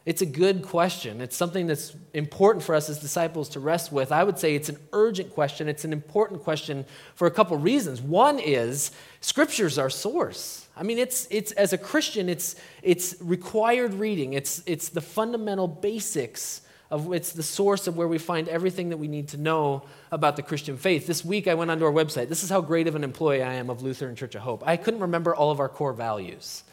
It's 0.05 0.21
a 0.21 0.27
good 0.27 0.63
question. 0.63 1.21
It's 1.21 1.37
something 1.37 1.69
that's 1.69 1.95
important 2.13 2.65
for 2.65 2.75
us 2.75 2.91
as 2.91 2.99
disciples 2.99 3.49
to 3.51 3.61
rest 3.61 3.93
with. 3.93 4.11
I 4.11 4.25
would 4.25 4.39
say 4.39 4.57
it's 4.57 4.69
an 4.69 4.79
urgent 4.93 5.33
question. 5.33 5.69
It's 5.69 5.85
an 5.85 5.93
important 5.93 6.43
question 6.43 6.85
for 7.15 7.27
a 7.27 7.31
couple 7.31 7.57
reasons. 7.57 8.03
One 8.03 8.41
is 8.41 8.91
scripture's 9.21 9.79
our 9.79 9.91
source. 9.91 10.67
I 10.77 10.83
mean, 10.83 10.99
it's, 10.99 11.29
it's 11.31 11.53
as 11.53 11.73
a 11.73 11.79
Christian, 11.79 12.29
it's, 12.29 12.57
it's 12.83 13.15
required 13.21 13.95
reading. 13.95 14.33
It's, 14.33 14.63
it's 14.67 14.89
the 14.89 15.01
fundamental 15.01 15.69
basics 15.69 16.63
of 16.93 17.11
it's 17.15 17.33
the 17.33 17.43
source 17.43 17.87
of 17.87 17.97
where 17.97 18.07
we 18.07 18.19
find 18.19 18.49
everything 18.49 18.91
that 18.91 18.99
we 18.99 19.09
need 19.09 19.29
to 19.29 19.39
know 19.39 19.83
about 20.11 20.37
the 20.37 20.43
Christian 20.43 20.77
faith. 20.77 21.07
This 21.07 21.25
week 21.25 21.49
I 21.49 21.55
went 21.55 21.71
onto 21.71 21.87
our 21.87 21.93
website. 21.93 22.29
This 22.29 22.45
is 22.45 22.51
how 22.51 22.61
great 22.61 22.87
of 22.87 22.95
an 22.95 23.03
employee 23.03 23.43
I 23.43 23.55
am 23.55 23.71
of 23.71 23.83
Lutheran 23.83 24.15
Church 24.15 24.35
of 24.35 24.43
Hope. 24.43 24.63
I 24.67 24.77
couldn't 24.77 25.01
remember 25.01 25.35
all 25.35 25.51
of 25.51 25.59
our 25.59 25.71
core 25.71 25.95
values. 25.95 26.65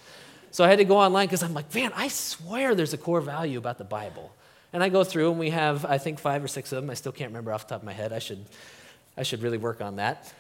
So 0.52 0.64
I 0.64 0.68
had 0.68 0.80
to 0.80 0.86
go 0.86 0.98
online 0.98 1.28
because 1.28 1.44
I'm 1.44 1.54
like, 1.54 1.74
man, 1.74 1.92
I 1.96 2.08
swear 2.08 2.76
there's 2.76 2.94
a 2.94 2.98
core 2.98 3.22
value 3.22 3.58
about 3.58 3.78
the 3.78 3.84
Bible. 3.84 4.32
And 4.74 4.84
I 4.84 4.90
go 4.90 5.04
through 5.04 5.32
and 5.32 5.40
we 5.40 5.50
have, 5.50 5.86
I 5.86 5.98
think, 5.98 6.20
five 6.20 6.44
or 6.44 6.48
six 6.48 6.72
of 6.72 6.82
them. 6.82 6.90
I 6.90 6.94
still 6.94 7.12
can't 7.12 7.30
remember 7.30 7.52
off 7.52 7.68
the 7.68 7.76
top 7.76 7.82
of 7.82 7.86
my 7.86 7.94
head. 7.94 8.14
I 8.14 8.20
should, 8.20 8.46
I 9.18 9.24
should 9.24 9.42
really 9.42 9.58
work 9.58 9.82
on 9.82 9.98
that. 9.98 10.32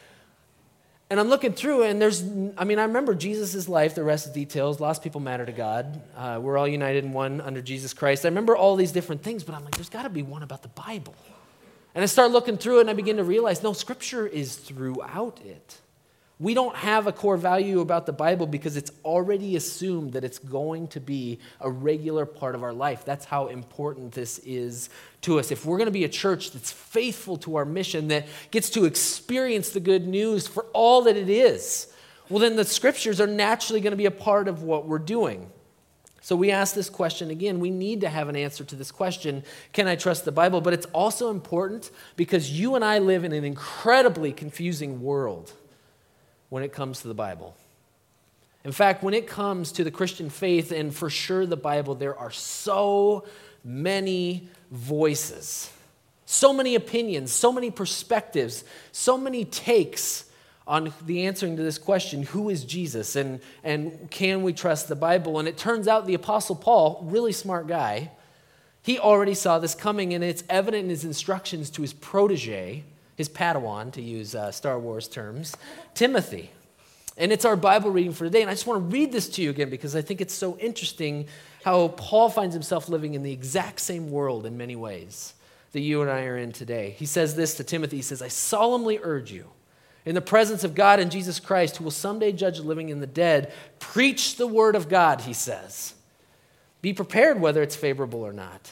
And 1.11 1.19
I'm 1.19 1.27
looking 1.27 1.53
through, 1.53 1.83
and 1.83 1.99
there's, 1.99 2.21
I 2.55 2.65
mean, 2.65 2.77
I 2.77 2.83
remember 2.83 3.15
Jesus' 3.15 3.67
life, 3.67 3.95
the 3.95 4.03
rest 4.03 4.27
of 4.27 4.33
the 4.35 4.39
details. 4.39 4.79
Lost 4.79 5.01
people 5.01 5.19
matter 5.19 5.43
to 5.43 5.51
God. 5.51 5.99
Uh, 6.15 6.39
we're 6.39 6.55
all 6.55 6.67
united 6.67 7.03
in 7.03 7.13
one 7.13 7.41
under 7.41 7.63
Jesus 7.63 7.95
Christ. 7.95 8.25
I 8.25 8.27
remember 8.29 8.55
all 8.55 8.75
these 8.75 8.91
different 8.91 9.23
things, 9.23 9.43
but 9.43 9.55
I'm 9.55 9.65
like, 9.65 9.73
there's 9.73 9.89
got 9.89 10.03
to 10.03 10.09
be 10.09 10.21
one 10.21 10.43
about 10.43 10.61
the 10.61 10.69
Bible. 10.69 11.15
And 11.95 12.03
I 12.03 12.05
start 12.05 12.29
looking 12.29 12.57
through 12.57 12.77
it, 12.77 12.81
and 12.81 12.91
I 12.91 12.93
begin 12.93 13.17
to 13.17 13.23
realize 13.23 13.63
no, 13.63 13.73
Scripture 13.73 14.27
is 14.27 14.55
throughout 14.55 15.39
it. 15.43 15.79
We 16.41 16.53
don't 16.53 16.75
have 16.77 17.05
a 17.05 17.11
core 17.11 17.35
value 17.35 17.81
about 17.81 18.05
the 18.05 18.13
Bible 18.13 18.47
because 18.47 18.77
it's 18.77 18.91
already 19.03 19.57
assumed 19.57 20.13
that 20.13 20.23
it's 20.23 20.39
going 20.39 20.87
to 20.89 21.01
be 21.01 21.39
a 21.59 21.69
regular 21.69 22.25
part 22.25 22.55
of 22.55 22.63
our 22.63 22.71
life. 22.71 23.03
That's 23.03 23.25
how 23.25 23.47
important 23.47 24.13
this 24.13 24.39
is 24.39 24.89
to 25.21 25.37
us. 25.39 25.51
If 25.51 25.65
we're 25.65 25.77
going 25.77 25.87
to 25.87 25.91
be 25.91 26.05
a 26.05 26.09
church 26.09 26.51
that's 26.51 26.71
faithful 26.71 27.35
to 27.39 27.57
our 27.57 27.65
mission, 27.65 28.07
that 28.07 28.25
gets 28.51 28.69
to 28.71 28.85
experience 28.85 29.71
the 29.71 29.81
good 29.81 30.07
news 30.07 30.47
for 30.47 30.63
all 30.71 31.01
that 31.03 31.17
it 31.17 31.29
is, 31.29 31.91
well, 32.29 32.39
then 32.39 32.55
the 32.55 32.63
scriptures 32.63 33.19
are 33.19 33.27
naturally 33.27 33.81
going 33.81 33.91
to 33.91 33.97
be 33.97 34.05
a 34.05 34.11
part 34.11 34.47
of 34.47 34.63
what 34.63 34.87
we're 34.87 34.97
doing. 34.97 35.51
So 36.21 36.37
we 36.37 36.51
ask 36.51 36.73
this 36.73 36.89
question 36.89 37.31
again. 37.31 37.59
We 37.59 37.69
need 37.69 37.99
to 38.01 38.09
have 38.09 38.29
an 38.29 38.37
answer 38.37 38.63
to 38.63 38.75
this 38.75 38.91
question 38.91 39.43
Can 39.73 39.87
I 39.87 39.97
trust 39.97 40.23
the 40.23 40.31
Bible? 40.31 40.61
But 40.61 40.73
it's 40.73 40.85
also 40.87 41.31
important 41.31 41.91
because 42.15 42.49
you 42.57 42.75
and 42.75 42.85
I 42.85 42.99
live 42.99 43.25
in 43.25 43.33
an 43.33 43.43
incredibly 43.43 44.31
confusing 44.31 45.01
world 45.01 45.51
when 46.49 46.63
it 46.63 46.73
comes 46.73 47.01
to 47.01 47.07
the 47.07 47.13
Bible. 47.13 47.55
In 48.65 48.71
fact, 48.71 49.03
when 49.03 49.13
it 49.13 49.27
comes 49.27 49.71
to 49.73 49.83
the 49.83 49.91
Christian 49.91 50.29
faith, 50.29 50.71
and 50.71 50.93
for 50.93 51.09
sure 51.09 51.45
the 51.45 51.55
Bible, 51.57 51.95
there 51.95 52.17
are 52.17 52.31
so 52.31 53.25
many 53.63 54.49
voices. 54.71 55.71
So 56.25 56.53
many 56.53 56.75
opinions, 56.75 57.31
so 57.31 57.51
many 57.51 57.71
perspectives, 57.71 58.63
so 58.91 59.17
many 59.17 59.45
takes 59.45 60.25
on 60.67 60.93
the 61.05 61.25
answering 61.25 61.57
to 61.57 61.63
this 61.63 61.79
question 61.79 62.21
who 62.21 62.49
is 62.49 62.63
Jesus 62.63 63.15
and, 63.15 63.39
and 63.63 64.11
can 64.11 64.43
we 64.43 64.53
trust 64.53 64.87
the 64.87 64.95
Bible? 64.95 65.39
And 65.39 65.47
it 65.47 65.57
turns 65.57 65.87
out 65.87 66.05
the 66.05 66.13
Apostle 66.13 66.55
Paul, 66.55 67.03
really 67.09 67.31
smart 67.31 67.65
guy, 67.65 68.11
he 68.83 68.99
already 68.99 69.33
saw 69.33 69.59
this 69.59 69.75
coming, 69.75 70.13
and 70.13 70.23
it's 70.23 70.43
evident 70.49 70.85
in 70.85 70.89
his 70.89 71.03
instructions 71.03 71.69
to 71.71 71.81
his 71.81 71.93
protege, 71.93 72.83
his 73.19 73.27
Padawan, 73.27 73.91
to 73.91 74.01
use 74.01 74.33
uh, 74.33 74.49
Star 74.49 74.79
Wars 74.79 75.05
terms, 75.09 75.53
Timothy. 75.93 76.51
And 77.17 77.33
it's 77.33 77.43
our 77.43 77.57
Bible 77.57 77.91
reading 77.91 78.13
for 78.13 78.23
today. 78.23 78.41
And 78.41 78.49
I 78.49 78.53
just 78.53 78.65
want 78.65 78.79
to 78.79 78.95
read 78.95 79.11
this 79.11 79.27
to 79.31 79.41
you 79.41 79.49
again 79.49 79.69
because 79.69 79.93
I 79.93 80.01
think 80.01 80.21
it's 80.21 80.33
so 80.33 80.57
interesting 80.57 81.27
how 81.65 81.89
Paul 81.89 82.29
finds 82.29 82.55
himself 82.55 82.87
living 82.87 83.15
in 83.15 83.23
the 83.23 83.33
exact 83.33 83.81
same 83.81 84.09
world 84.09 84.45
in 84.45 84.55
many 84.57 84.77
ways 84.77 85.33
that 85.73 85.81
you 85.81 86.01
and 86.01 86.09
I 86.09 86.23
are 86.27 86.37
in 86.37 86.53
today. 86.53 86.95
He 86.97 87.05
says 87.05 87.35
this 87.35 87.55
to 87.55 87.65
Timothy 87.65 87.97
He 87.97 88.01
says, 88.03 88.21
I 88.21 88.29
solemnly 88.29 88.99
urge 89.03 89.33
you, 89.33 89.47
in 90.05 90.15
the 90.15 90.21
presence 90.21 90.63
of 90.63 90.73
God 90.73 91.01
and 91.01 91.11
Jesus 91.11 91.41
Christ, 91.41 91.75
who 91.75 91.83
will 91.83 91.91
someday 91.91 92.31
judge 92.31 92.59
the 92.59 92.63
living 92.63 92.89
and 92.89 93.01
the 93.01 93.05
dead, 93.05 93.51
preach 93.79 94.37
the 94.37 94.47
word 94.47 94.77
of 94.77 94.87
God, 94.87 95.21
he 95.21 95.33
says. 95.33 95.93
Be 96.81 96.93
prepared 96.93 97.41
whether 97.41 97.61
it's 97.61 97.75
favorable 97.75 98.21
or 98.21 98.31
not. 98.31 98.71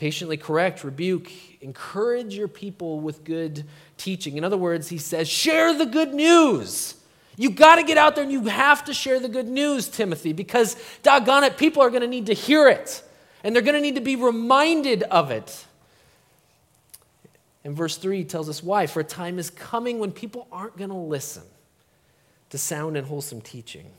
Patiently 0.00 0.38
correct, 0.38 0.82
rebuke, 0.82 1.30
encourage 1.60 2.34
your 2.34 2.48
people 2.48 3.00
with 3.00 3.22
good 3.22 3.64
teaching. 3.98 4.38
In 4.38 4.44
other 4.44 4.56
words, 4.56 4.88
he 4.88 4.96
says, 4.96 5.28
share 5.28 5.76
the 5.76 5.84
good 5.84 6.14
news. 6.14 6.94
You 7.36 7.50
got 7.50 7.76
to 7.76 7.82
get 7.82 7.98
out 7.98 8.14
there 8.14 8.24
and 8.24 8.32
you 8.32 8.46
have 8.46 8.82
to 8.86 8.94
share 8.94 9.20
the 9.20 9.28
good 9.28 9.46
news, 9.46 9.88
Timothy, 9.88 10.32
because 10.32 10.74
doggone 11.02 11.44
it, 11.44 11.58
people 11.58 11.82
are 11.82 11.90
going 11.90 12.00
to 12.00 12.08
need 12.08 12.24
to 12.26 12.32
hear 12.32 12.66
it. 12.66 13.02
And 13.44 13.54
they're 13.54 13.62
going 13.62 13.74
to 13.74 13.82
need 13.82 13.96
to 13.96 14.00
be 14.00 14.16
reminded 14.16 15.02
of 15.02 15.30
it. 15.30 15.66
And 17.62 17.76
verse 17.76 17.98
3 17.98 18.24
tells 18.24 18.48
us 18.48 18.62
why. 18.62 18.86
For 18.86 19.00
a 19.00 19.04
time 19.04 19.38
is 19.38 19.50
coming 19.50 19.98
when 19.98 20.12
people 20.12 20.48
aren't 20.50 20.78
going 20.78 20.88
to 20.88 20.96
listen 20.96 21.42
to 22.48 22.56
sound 22.56 22.96
and 22.96 23.06
wholesome 23.06 23.42
teaching, 23.42 23.90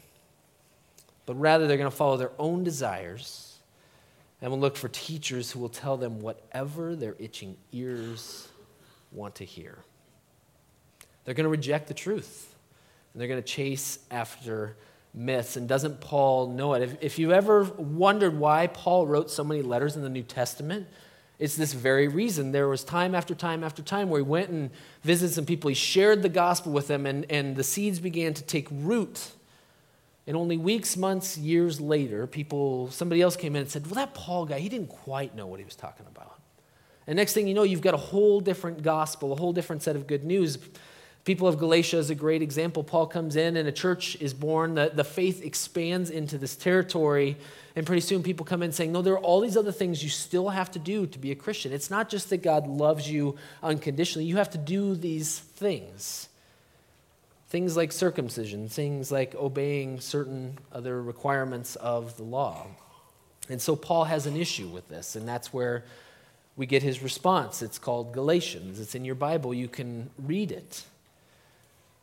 but 1.28 1.36
rather 1.36 1.68
they're 1.68 1.78
going 1.78 1.92
to 1.92 1.96
follow 1.96 2.18
their 2.18 2.32
own 2.40 2.64
desires 2.64 3.51
and 4.42 4.52
will 4.52 4.60
look 4.60 4.76
for 4.76 4.88
teachers 4.88 5.52
who 5.52 5.60
will 5.60 5.70
tell 5.70 5.98
them 5.98 6.20
whatever 6.20 6.96
their 6.96 7.16
itching 7.20 7.56
ears 7.72 8.48
want 9.12 9.36
to 9.36 9.46
hear. 9.46 9.78
They're 11.24 11.36
going 11.36 11.46
to 11.46 11.50
reject 11.50 11.88
the 11.88 11.94
truth, 11.94 12.56
and 13.14 13.22
they're 13.22 13.28
going 13.28 13.42
to 13.42 13.48
chase 13.48 14.00
after 14.10 14.76
myths. 15.14 15.58
And 15.58 15.68
doesn't 15.68 16.02
Paul 16.02 16.50
know 16.50 16.74
it? 16.74 16.82
If, 16.82 16.98
if 17.02 17.20
you 17.20 17.34
ever 17.34 17.64
wondered 17.64 18.38
why 18.38 18.68
Paul 18.68 19.06
wrote 19.06 19.30
so 19.30 19.44
many 19.44 19.62
letters 19.62 19.96
in 19.96 20.02
the 20.02 20.10
New 20.10 20.24
Testament, 20.24 20.88
it's 21.38 21.56
this 21.56 21.74
very 21.74 22.08
reason. 22.08 22.52
There 22.52 22.68
was 22.68 22.84
time 22.84 23.16
after 23.16 23.34
time 23.36 23.64
after 23.64 23.82
time 23.82 24.10
where 24.10 24.20
he 24.20 24.28
went 24.28 24.50
and 24.50 24.70
visited 25.04 25.34
some 25.34 25.46
people. 25.46 25.70
He 25.70 25.76
shared 25.76 26.22
the 26.22 26.30
gospel 26.30 26.72
with 26.72 26.88
them, 26.88 27.06
and, 27.06 27.26
and 27.30 27.56
the 27.56 27.64
seeds 27.64 28.00
began 28.00 28.34
to 28.36 28.44
take 28.44 28.68
root. 28.72 29.32
And 30.32 30.38
only 30.38 30.56
weeks, 30.56 30.96
months, 30.96 31.38
years 31.38 31.82
later, 31.82 32.26
people, 32.26 32.90
somebody 32.90 33.22
else 33.22 33.36
came 33.36 33.54
in 33.54 33.64
and 33.64 33.70
said, 33.70 33.86
Well, 33.86 33.96
that 33.96 34.14
Paul 34.14 34.46
guy, 34.46 34.60
he 34.60 34.70
didn't 34.70 34.88
quite 34.88 35.36
know 35.36 35.46
what 35.46 35.60
he 35.60 35.66
was 35.66 35.76
talking 35.76 36.06
about. 36.10 36.40
And 37.06 37.18
next 37.18 37.34
thing 37.34 37.50
you 37.50 37.54
know, 37.54 37.64
you've 37.64 37.82
got 37.82 37.96
a 37.96 37.98
whole 37.98 38.40
different 38.40 38.82
gospel, 38.82 39.34
a 39.34 39.36
whole 39.36 39.52
different 39.52 39.84
set 39.84 39.98
of 39.98 40.08
good 40.08 40.24
news. 40.24 40.58
People 41.26 41.50
of 41.50 41.58
Galatia 41.58 41.98
is 41.98 42.10
a 42.10 42.16
great 42.16 42.42
example. 42.42 42.82
Paul 42.82 43.08
comes 43.08 43.36
in 43.36 43.58
and 43.58 43.68
a 43.68 43.74
church 43.74 44.16
is 44.22 44.34
born. 44.34 44.76
The, 44.76 44.90
the 44.94 45.04
faith 45.04 45.44
expands 45.44 46.10
into 46.10 46.38
this 46.38 46.56
territory. 46.56 47.36
And 47.76 47.86
pretty 47.86 48.00
soon 48.00 48.24
people 48.24 48.46
come 48.46 48.64
in 48.64 48.72
saying, 48.72 48.94
No, 48.94 49.02
there 49.02 49.16
are 49.16 49.20
all 49.20 49.42
these 49.42 49.58
other 49.58 49.74
things 49.74 50.02
you 50.02 50.10
still 50.10 50.48
have 50.48 50.72
to 50.72 50.80
do 50.80 51.08
to 51.08 51.20
be 51.20 51.32
a 51.32 51.36
Christian. 51.36 51.74
It's 51.74 51.90
not 51.90 52.08
just 52.08 52.30
that 52.30 52.42
God 52.42 52.68
loves 52.68 53.12
you 53.12 53.36
unconditionally, 53.62 54.28
you 54.28 54.38
have 54.38 54.52
to 54.52 54.58
do 54.58 54.96
these 54.96 55.40
things. 55.40 56.30
Things 57.52 57.76
like 57.76 57.92
circumcision, 57.92 58.70
things 58.70 59.12
like 59.12 59.36
obeying 59.36 60.00
certain 60.00 60.58
other 60.72 61.04
requirements 61.04 61.76
of 61.76 62.16
the 62.16 62.24
law. 62.24 62.66
And 63.50 63.62
so 63.62 63.76
Paul 63.76 64.06
has 64.06 64.26
an 64.26 64.38
issue 64.38 64.70
with 64.70 64.88
this, 64.88 65.18
and 65.18 65.28
that's 65.28 65.52
where 65.52 65.84
we 66.56 66.66
get 66.66 66.82
his 66.82 67.04
response. 67.04 67.62
It's 67.62 67.78
called 67.78 68.14
Galatians. 68.14 68.80
It's 68.80 68.96
in 68.96 69.04
your 69.04 69.16
Bible. 69.16 69.54
You 69.54 69.68
can 69.68 70.12
read 70.18 70.50
it. 70.54 70.86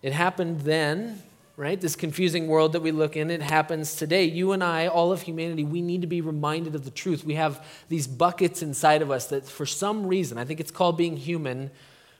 It 0.02 0.12
happened 0.12 0.61
then, 0.61 1.23
right? 1.57 1.81
This 1.81 1.97
confusing 1.97 2.47
world 2.47 2.75
that 2.75 2.83
we 2.83 2.93
look 2.93 3.17
in, 3.17 3.31
it 3.31 3.40
happens 3.40 3.97
today. 3.97 4.25
You 4.25 4.52
and 4.52 4.62
I, 4.62 4.87
all 4.87 5.12
of 5.12 5.23
humanity, 5.23 5.64
we 5.64 5.81
need 5.81 6.02
to 6.02 6.07
be 6.07 6.21
reminded 6.21 6.75
of 6.75 6.85
the 6.85 6.90
truth. 6.90 7.25
We 7.25 7.37
have 7.37 7.64
these 7.88 8.07
buckets 8.07 8.61
inside 8.61 9.00
of 9.00 9.11
us 9.11 9.28
that, 9.28 9.49
for 9.49 9.64
some 9.64 10.07
reason, 10.09 10.37
I 10.37 10.45
think 10.45 10.61
it's 10.61 10.71
called 10.71 10.99
being 10.99 11.17
human, 11.17 11.71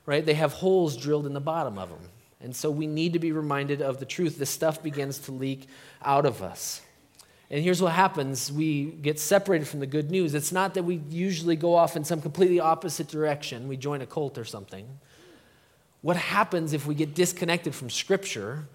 right? 0.07 0.25
They 0.25 0.33
have 0.33 0.55
holes 0.55 0.97
drilled 0.97 1.27
in 1.27 1.35
the 1.35 1.41
bottom 1.41 1.79
of 1.79 1.91
them. 1.91 2.09
And 2.41 2.55
so 2.55 2.71
we 2.71 2.87
need 2.87 3.13
to 3.15 3.19
be 3.19 3.33
reminded 3.33 3.83
of 3.83 3.99
the 3.99 4.07
truth. 4.07 4.39
This 4.39 4.51
stuff 4.51 4.83
begins 4.83 5.19
to 5.21 5.33
leak 5.33 5.69
out 6.03 6.25
of 6.25 6.43
us. 6.43 6.83
And 7.51 7.65
here's 7.65 7.81
what 7.81 7.93
happens 7.93 8.53
we 8.53 8.85
get 8.85 9.19
separated 9.19 9.67
from 9.67 9.81
the 9.81 9.87
good 9.87 10.11
news. 10.11 10.35
It's 10.35 10.53
not 10.53 10.75
that 10.75 10.85
we 10.85 11.01
usually 11.09 11.57
go 11.57 11.75
off 11.75 11.97
in 11.97 12.05
some 12.05 12.21
completely 12.21 12.61
opposite 12.61 13.09
direction, 13.09 13.69
we 13.69 13.77
join 13.77 14.03
a 14.03 14.07
cult 14.07 14.39
or 14.39 14.45
something. 14.45 14.87
What 16.01 16.17
happens 16.17 16.73
if 16.73 16.87
we 16.87 16.95
get 16.95 17.15
disconnected 17.15 17.75
from 17.75 17.91
Scripture 17.91 18.67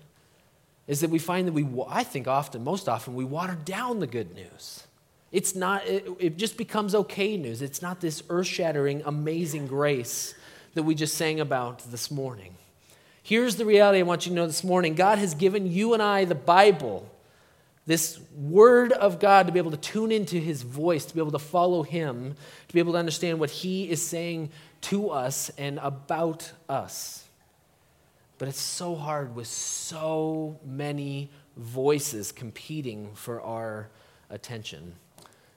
is 0.88 1.00
that 1.00 1.10
we 1.10 1.20
find 1.20 1.48
that 1.48 1.54
we, 1.54 1.66
I 1.88 2.04
think 2.04 2.28
often, 2.28 2.64
most 2.64 2.90
often, 2.90 3.16
we 3.16 3.24
water 3.24 3.58
down 3.64 4.00
the 4.00 4.08
good 4.08 4.36
news. 4.36 4.84
It's 5.32 5.56
not, 5.56 5.88
it, 5.88 6.38
just 6.38 6.58
becomes 6.58 6.94
okay 6.94 7.38
news. 7.38 7.62
It's 7.62 7.82
not 7.82 8.02
this 8.02 8.22
earth 8.30 8.48
shattering, 8.48 9.02
amazing 9.06 9.68
grace 9.68 10.36
that 10.74 10.84
we 10.84 10.94
just 10.94 11.16
sang 11.16 11.40
about 11.40 11.80
this 11.90 12.12
morning. 12.12 12.56
Here's 13.26 13.56
the 13.56 13.66
reality 13.66 14.00
I 14.00 14.04
want 14.04 14.26
you 14.26 14.32
to 14.32 14.36
know 14.36 14.48
this 14.48 14.66
morning 14.66 14.96
God 14.96 15.18
has 15.18 15.34
given 15.34 15.72
you 15.72 15.94
and 15.94 16.04
I 16.04 16.26
the 16.26 16.36
Bible, 16.36 17.10
this 17.86 18.20
Word 18.36 18.92
of 18.92 19.22
God, 19.22 19.48
to 19.48 19.54
be 19.54 19.60
able 19.60 19.72
to 19.72 19.78
tune 19.78 20.12
into 20.12 20.36
His 20.36 20.62
voice, 20.62 21.06
to 21.06 21.14
be 21.14 21.22
able 21.22 21.32
to 21.32 21.40
follow 21.40 21.84
Him, 21.84 22.36
to 22.68 22.74
be 22.74 22.80
able 22.80 22.92
to 22.92 23.00
understand 23.00 23.40
what 23.40 23.50
He 23.50 23.90
is 23.90 24.06
saying 24.06 24.50
to 24.82 25.10
us 25.10 25.50
and 25.58 25.80
about 25.82 26.52
us. 26.68 27.24
But 28.40 28.50
it's 28.50 28.60
so 28.60 28.94
hard 28.94 29.38
with 29.38 29.48
so 29.48 30.60
many 30.66 31.32
voices 31.56 32.34
competing 32.34 33.14
for 33.14 33.40
our 33.40 33.88
attention. 34.30 34.96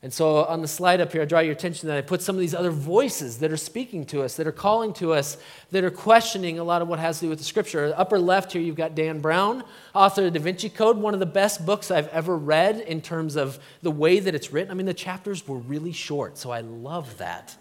And 0.03 0.13
so 0.13 0.45
on 0.45 0.61
the 0.61 0.69
slide 0.69 1.01
up 1.01 1.13
here, 1.13 1.23
I 1.23 1.25
draw 1.25 1.41
your 1.41 1.53
attention 1.53 1.89
that 1.89 1.97
I 1.97 2.03
put 2.03 2.21
some 2.21 2.37
of 2.37 2.41
these 2.41 2.55
other 2.55 2.71
voices 2.71 3.39
that 3.39 3.51
are 3.51 3.57
speaking 3.57 4.05
to 4.07 4.23
us, 4.23 4.37
that 4.37 4.47
are 4.47 4.53
calling 4.53 4.93
to 4.95 5.13
us, 5.15 5.39
that 5.71 5.85
are 5.85 5.91
questioning 5.91 6.59
a 6.59 6.65
lot 6.65 6.83
of 6.83 6.89
what 6.89 6.99
has 6.99 7.19
to 7.19 7.27
do 7.27 7.31
with 7.31 7.39
the 7.39 7.45
scripture. 7.45 7.95
Upper 7.97 8.19
left 8.19 8.53
here, 8.53 8.61
you've 8.61 8.77
got 8.77 8.95
Dan 8.95 9.21
Brown, 9.21 9.65
author 9.95 10.27
of 10.27 10.35
Da 10.35 10.41
Vinci 10.41 10.69
Code, 10.69 10.99
one 10.99 11.15
of 11.15 11.21
the 11.21 11.27
best 11.27 11.65
books 11.65 11.91
I've 11.91 12.09
ever 12.09 12.37
read 12.37 12.81
in 12.81 13.01
terms 13.01 13.37
of 13.37 13.59
the 13.83 13.91
way 13.91 14.21
that 14.21 14.35
it's 14.35 14.53
written. 14.53 14.71
I 14.71 14.75
mean, 14.75 14.87
the 14.87 14.95
chapters 14.95 15.49
were 15.49 15.59
really 15.59 15.93
short, 15.93 16.37
so 16.37 16.51
I 16.51 16.61
love 16.61 17.17
that. 17.19 17.57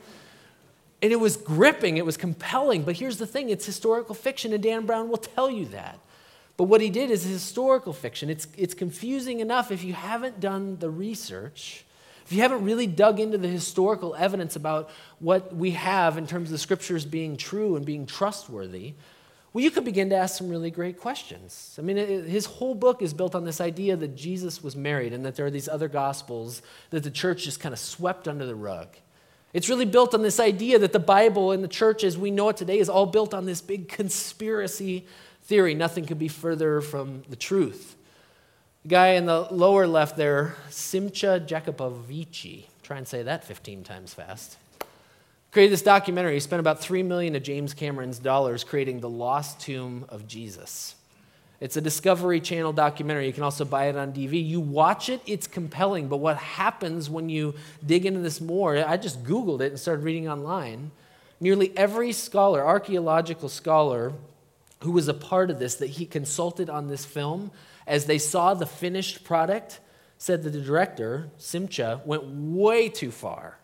And 1.02 1.14
it 1.14 1.20
was 1.20 1.38
gripping, 1.38 1.98
it 1.98 2.06
was 2.06 2.18
compelling. 2.18 2.84
But 2.84 2.98
here's 2.98 3.18
the 3.18 3.28
thing 3.28 3.50
it's 3.50 3.66
historical 3.66 4.14
fiction, 4.14 4.52
and 4.52 4.62
Dan 4.62 4.86
Brown 4.86 5.08
will 5.08 5.18
tell 5.18 5.50
you 5.50 5.66
that. 5.68 6.00
But 6.58 6.66
what 6.66 6.82
he 6.82 6.90
did 6.90 7.12
is 7.12 7.24
historical 7.24 7.94
fiction. 7.94 8.30
It's, 8.30 8.48
it's 8.58 8.74
confusing 8.74 9.40
enough 9.40 9.72
if 9.72 9.84
you 9.84 9.94
haven't 9.94 10.40
done 10.40 10.78
the 10.80 10.90
research, 10.90 11.85
if 12.26 12.32
you 12.32 12.42
haven't 12.42 12.64
really 12.64 12.88
dug 12.88 13.20
into 13.20 13.38
the 13.38 13.48
historical 13.48 14.16
evidence 14.16 14.56
about 14.56 14.90
what 15.20 15.56
we 15.56 15.72
have 15.72 16.18
in 16.18 16.26
terms 16.26 16.50
of 16.50 16.54
the 16.54 16.58
scriptures 16.58 17.06
being 17.06 17.38
true 17.38 17.76
and 17.76 17.86
being 17.86 18.06
trustworthy. 18.08 18.96
Well, 19.54 19.64
you 19.64 19.72
could 19.72 19.86
begin 19.86 20.10
to 20.10 20.16
ask 20.16 20.38
some 20.38 20.50
really 20.50 20.72
great 20.72 21.00
questions. 21.00 21.76
I 21.80 21.82
mean, 21.82 21.98
his 21.98 22.46
whole 22.46 22.76
book 22.76 23.02
is 23.02 23.14
built 23.14 23.36
on 23.36 23.46
this 23.46 23.62
idea 23.62 23.96
that 23.96 24.16
Jesus 24.16 24.64
was 24.64 24.76
married 24.76 25.14
and 25.14 25.24
that 25.24 25.36
there 25.36 25.46
are 25.46 25.52
these 25.52 25.70
other 25.70 25.88
gospels 25.88 26.62
that 26.90 27.04
the 27.04 27.12
church 27.12 27.44
just 27.44 27.60
kind 27.60 27.72
of 27.72 27.80
swept 27.80 28.28
under 28.28 28.46
the 28.46 28.56
rug. 28.56 28.88
It's 29.54 29.70
really 29.70 29.86
built 29.86 30.14
on 30.14 30.22
this 30.22 30.40
idea 30.40 30.80
that 30.80 30.92
the 30.92 31.00
Bible 31.00 31.52
and 31.52 31.64
the 31.64 31.70
church 31.70 32.04
as 32.04 32.18
we 32.18 32.32
know 32.32 32.50
it 32.50 32.58
today 32.58 32.80
is 32.80 32.90
all 32.90 33.06
built 33.06 33.34
on 33.34 33.46
this 33.46 33.62
big 33.62 33.88
conspiracy 33.88 35.06
theory. 35.44 35.74
Nothing 35.76 36.06
could 36.06 36.20
be 36.20 36.28
further 36.28 36.82
from 36.82 37.22
the 37.30 37.38
truth. 37.38 37.96
Guy 38.88 39.14
in 39.14 39.26
the 39.26 39.48
lower 39.50 39.88
left 39.88 40.16
there, 40.16 40.56
Simcha 40.70 41.44
Jacobovici, 41.44 42.66
try 42.84 42.98
and 42.98 43.08
say 43.08 43.24
that 43.24 43.44
15 43.44 43.84
times 43.84 44.14
fast, 44.14 44.58
created 45.52 45.74
this 45.74 45.82
documentary. 45.82 46.36
He 46.36 46.40
spent 46.40 46.60
about 46.60 46.80
3 46.82 47.02
million 47.02 47.36
of 47.36 47.42
James 47.42 47.74
Cameron's 47.74 48.20
dollars 48.20 48.64
creating 48.64 49.00
The 49.00 49.10
Lost 49.10 49.60
Tomb 49.60 50.06
of 50.10 50.28
Jesus. 50.28 50.94
It's 51.60 51.76
a 51.78 51.82
Discovery 51.82 52.40
Channel 52.40 52.74
documentary. 52.74 53.26
You 53.26 53.34
can 53.34 53.42
also 53.42 53.66
buy 53.66 53.86
it 53.86 53.96
on 53.96 54.14
DV. 54.14 54.48
You 54.48 54.60
watch 54.60 55.10
it, 55.10 55.20
it's 55.26 55.48
compelling. 55.48 56.08
But 56.08 56.18
what 56.18 56.38
happens 56.38 57.10
when 57.10 57.28
you 57.28 57.56
dig 57.84 58.06
into 58.06 58.20
this 58.20 58.40
more? 58.40 58.78
I 58.78 58.98
just 58.98 59.24
Googled 59.24 59.62
it 59.62 59.72
and 59.72 59.80
started 59.80 60.04
reading 60.04 60.30
online. 60.30 60.92
Nearly 61.40 61.76
every 61.76 62.12
scholar, 62.12 62.64
archaeological 62.64 63.50
scholar, 63.50 64.14
who 64.82 64.92
was 64.92 65.08
a 65.08 65.14
part 65.16 65.50
of 65.50 65.58
this, 65.58 65.74
that 65.76 65.92
he 65.92 66.06
consulted 66.06 66.70
on 66.70 66.88
this 66.88 67.04
film, 67.04 67.50
as 67.88 68.06
they 68.06 68.18
saw 68.18 68.54
the 68.54 68.66
finished 68.66 69.24
product, 69.24 69.80
said 70.18 70.44
that 70.44 70.52
the 70.52 70.62
director, 70.62 71.30
Simcha, 71.38 72.02
went 72.06 72.24
way 72.26 72.90
too 72.90 73.12
far 73.12 73.58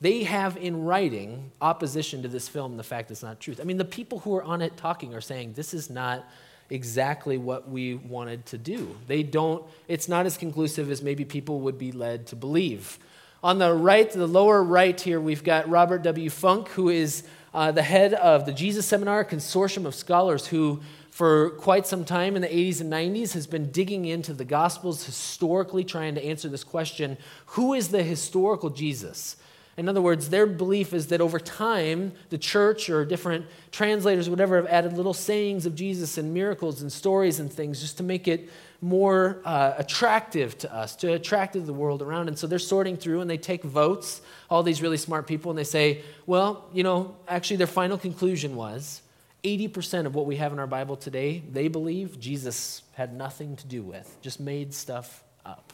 they 0.00 0.22
have 0.24 0.56
in 0.56 0.84
writing 0.84 1.52
opposition 1.60 2.22
to 2.22 2.28
this 2.28 2.48
film, 2.48 2.76
the 2.76 2.82
fact 2.82 3.10
it's 3.10 3.22
not 3.22 3.38
truth. 3.38 3.60
I 3.60 3.64
mean, 3.64 3.76
the 3.76 3.84
people 3.84 4.20
who 4.20 4.34
are 4.34 4.42
on 4.42 4.62
it 4.62 4.76
talking 4.76 5.14
are 5.14 5.20
saying 5.20 5.52
this 5.52 5.74
is 5.74 5.90
not 5.90 6.26
exactly 6.70 7.36
what 7.36 7.68
we 7.68 7.96
wanted 7.96 8.46
to 8.46 8.58
do. 8.58 8.96
They 9.06 9.22
don't, 9.22 9.64
it's 9.88 10.08
not 10.08 10.24
as 10.24 10.38
conclusive 10.38 10.90
as 10.90 11.02
maybe 11.02 11.24
people 11.24 11.60
would 11.60 11.76
be 11.76 11.92
led 11.92 12.26
to 12.28 12.36
believe. 12.36 12.98
On 13.42 13.58
the 13.58 13.74
right, 13.74 14.10
the 14.10 14.26
lower 14.26 14.62
right 14.62 14.98
here, 14.98 15.20
we've 15.20 15.44
got 15.44 15.68
Robert 15.68 16.02
W. 16.02 16.30
Funk, 16.30 16.68
who 16.68 16.88
is 16.88 17.24
uh, 17.52 17.72
the 17.72 17.82
head 17.82 18.14
of 18.14 18.46
the 18.46 18.52
Jesus 18.52 18.86
Seminar, 18.86 19.24
consortium 19.24 19.84
of 19.84 19.94
scholars 19.94 20.46
who, 20.46 20.80
for 21.10 21.50
quite 21.50 21.86
some 21.86 22.04
time 22.04 22.36
in 22.36 22.42
the 22.42 22.48
80s 22.48 22.80
and 22.80 22.92
90s, 22.92 23.32
has 23.34 23.46
been 23.46 23.70
digging 23.70 24.04
into 24.04 24.32
the 24.32 24.44
Gospels 24.44 25.04
historically, 25.04 25.84
trying 25.84 26.14
to 26.14 26.24
answer 26.24 26.48
this 26.48 26.64
question 26.64 27.18
who 27.46 27.74
is 27.74 27.88
the 27.88 28.02
historical 28.02 28.70
Jesus? 28.70 29.36
In 29.76 29.88
other 29.88 30.02
words, 30.02 30.28
their 30.28 30.46
belief 30.46 30.92
is 30.92 31.06
that 31.06 31.20
over 31.20 31.38
time, 31.38 32.12
the 32.28 32.36
church 32.36 32.90
or 32.90 33.04
different 33.04 33.46
translators, 33.72 34.28
whatever, 34.28 34.56
have 34.56 34.66
added 34.66 34.92
little 34.92 35.14
sayings 35.14 35.64
of 35.64 35.74
Jesus 35.74 36.18
and 36.18 36.34
miracles 36.34 36.82
and 36.82 36.92
stories 36.92 37.40
and 37.40 37.50
things 37.50 37.80
just 37.80 37.96
to 37.96 38.02
make 38.02 38.28
it 38.28 38.50
more 38.82 39.40
uh, 39.44 39.74
attractive 39.78 40.58
to 40.58 40.74
us, 40.74 40.96
to 40.96 41.14
attract 41.14 41.54
the 41.54 41.72
world 41.72 42.02
around. 42.02 42.28
And 42.28 42.38
so 42.38 42.46
they're 42.46 42.58
sorting 42.58 42.96
through 42.96 43.20
and 43.20 43.30
they 43.30 43.38
take 43.38 43.62
votes, 43.62 44.20
all 44.50 44.62
these 44.62 44.82
really 44.82 44.96
smart 44.96 45.26
people, 45.26 45.50
and 45.50 45.58
they 45.58 45.64
say, 45.64 46.02
well, 46.26 46.68
you 46.72 46.82
know, 46.82 47.16
actually, 47.26 47.56
their 47.56 47.66
final 47.66 47.96
conclusion 47.96 48.56
was 48.56 49.02
80% 49.42 50.06
of 50.06 50.14
what 50.14 50.26
we 50.26 50.36
have 50.36 50.52
in 50.52 50.58
our 50.58 50.66
Bible 50.66 50.96
today, 50.96 51.42
they 51.50 51.68
believe 51.68 52.20
Jesus 52.20 52.82
had 52.94 53.14
nothing 53.14 53.56
to 53.56 53.66
do 53.66 53.82
with, 53.82 54.18
just 54.20 54.40
made 54.40 54.74
stuff 54.74 55.24
up 55.44 55.72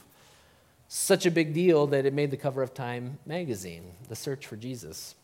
such 0.89 1.27
a 1.27 1.31
big 1.31 1.53
deal 1.53 1.87
that 1.89 2.07
it 2.07 2.15
made 2.15 2.31
the 2.31 2.37
cover 2.37 2.63
of 2.63 2.73
Time 2.73 3.19
magazine, 3.27 3.93
The 4.09 4.17
Search 4.17 4.47
for 4.47 4.57
Jesus. 4.57 5.15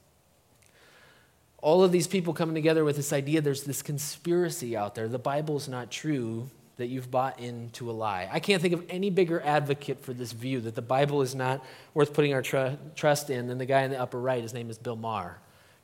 All 1.58 1.84
of 1.84 1.92
these 1.92 2.08
people 2.08 2.34
coming 2.34 2.54
together 2.54 2.84
with 2.84 2.96
this 2.96 3.12
idea 3.12 3.40
there's 3.40 3.62
this 3.62 3.82
conspiracy 3.82 4.76
out 4.76 4.94
there. 4.94 5.06
The 5.06 5.18
Bible's 5.18 5.68
not 5.68 5.90
true, 5.90 6.50
that 6.78 6.86
you've 6.86 7.10
bought 7.10 7.38
into 7.38 7.90
a 7.90 7.92
lie. 7.92 8.28
I 8.32 8.40
can't 8.40 8.60
think 8.60 8.74
of 8.74 8.84
any 8.88 9.10
bigger 9.10 9.40
advocate 9.42 10.02
for 10.02 10.12
this 10.12 10.32
view 10.32 10.60
that 10.62 10.74
the 10.74 10.82
Bible 10.82 11.22
is 11.22 11.34
not 11.34 11.64
worth 11.94 12.14
putting 12.14 12.32
our 12.34 12.42
tr- 12.42 12.76
trust 12.96 13.30
in 13.30 13.46
than 13.46 13.58
the 13.58 13.66
guy 13.66 13.82
in 13.82 13.90
the 13.90 14.00
upper 14.00 14.18
right. 14.18 14.42
His 14.42 14.54
name 14.54 14.70
is 14.70 14.78
Bill 14.78 14.96
Maher. 14.96 15.38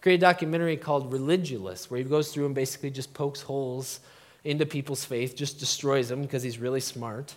A 0.09 0.19
documentary 0.19 0.77
called 0.77 1.13
Religulous, 1.13 1.91
where 1.91 1.99
he 1.99 2.05
goes 2.05 2.33
through 2.33 2.47
and 2.47 2.55
basically 2.55 2.91
just 2.91 3.15
pokes 3.15 3.43
holes 3.43 4.01
into 4.45 4.65
people's 4.65 5.05
faith, 5.05 5.37
just 5.37 5.59
destroys 5.59 6.09
them 6.09 6.23
because 6.23 6.43
he's 6.43 6.59
really 6.59 6.81
smart. 6.81 7.35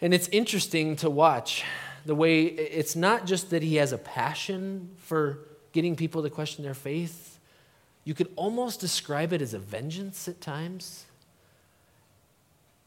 And 0.00 0.12
it's 0.12 0.28
interesting 0.28 0.96
to 0.96 1.10
watch 1.10 1.64
the 2.06 2.14
way 2.14 2.44
it's 2.44 2.96
not 2.96 3.26
just 3.26 3.50
that 3.50 3.62
he 3.62 3.76
has 3.76 3.92
a 3.92 3.98
passion 3.98 4.90
for 4.98 5.38
getting 5.72 5.96
people 5.96 6.22
to 6.22 6.30
question 6.30 6.64
their 6.64 6.74
faith, 6.74 7.38
you 8.04 8.14
could 8.14 8.30
almost 8.36 8.80
describe 8.80 9.32
it 9.32 9.42
as 9.42 9.54
a 9.54 9.58
vengeance 9.58 10.26
at 10.26 10.40
times. 10.40 11.04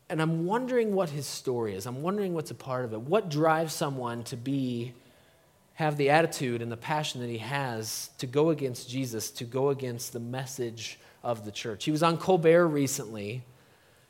And 0.09 0.21
I'm 0.21 0.45
wondering 0.45 0.93
what 0.93 1.09
his 1.09 1.25
story 1.25 1.75
is. 1.75 1.85
I'm 1.85 2.01
wondering 2.01 2.33
what's 2.33 2.51
a 2.51 2.55
part 2.55 2.85
of 2.85 2.93
it. 2.93 3.01
What 3.01 3.29
drives 3.29 3.73
someone 3.73 4.23
to 4.25 4.37
be 4.37 4.93
have 5.75 5.97
the 5.97 6.09
attitude 6.09 6.61
and 6.61 6.71
the 6.71 6.77
passion 6.77 7.21
that 7.21 7.29
he 7.29 7.39
has 7.39 8.09
to 8.19 8.27
go 8.27 8.49
against 8.49 8.89
Jesus, 8.89 9.31
to 9.31 9.43
go 9.43 9.69
against 9.69 10.13
the 10.13 10.19
message 10.19 10.99
of 11.23 11.45
the 11.45 11.51
church. 11.51 11.85
He 11.85 11.91
was 11.91 12.03
on 12.03 12.17
Colbert 12.17 12.67
recently, 12.67 13.43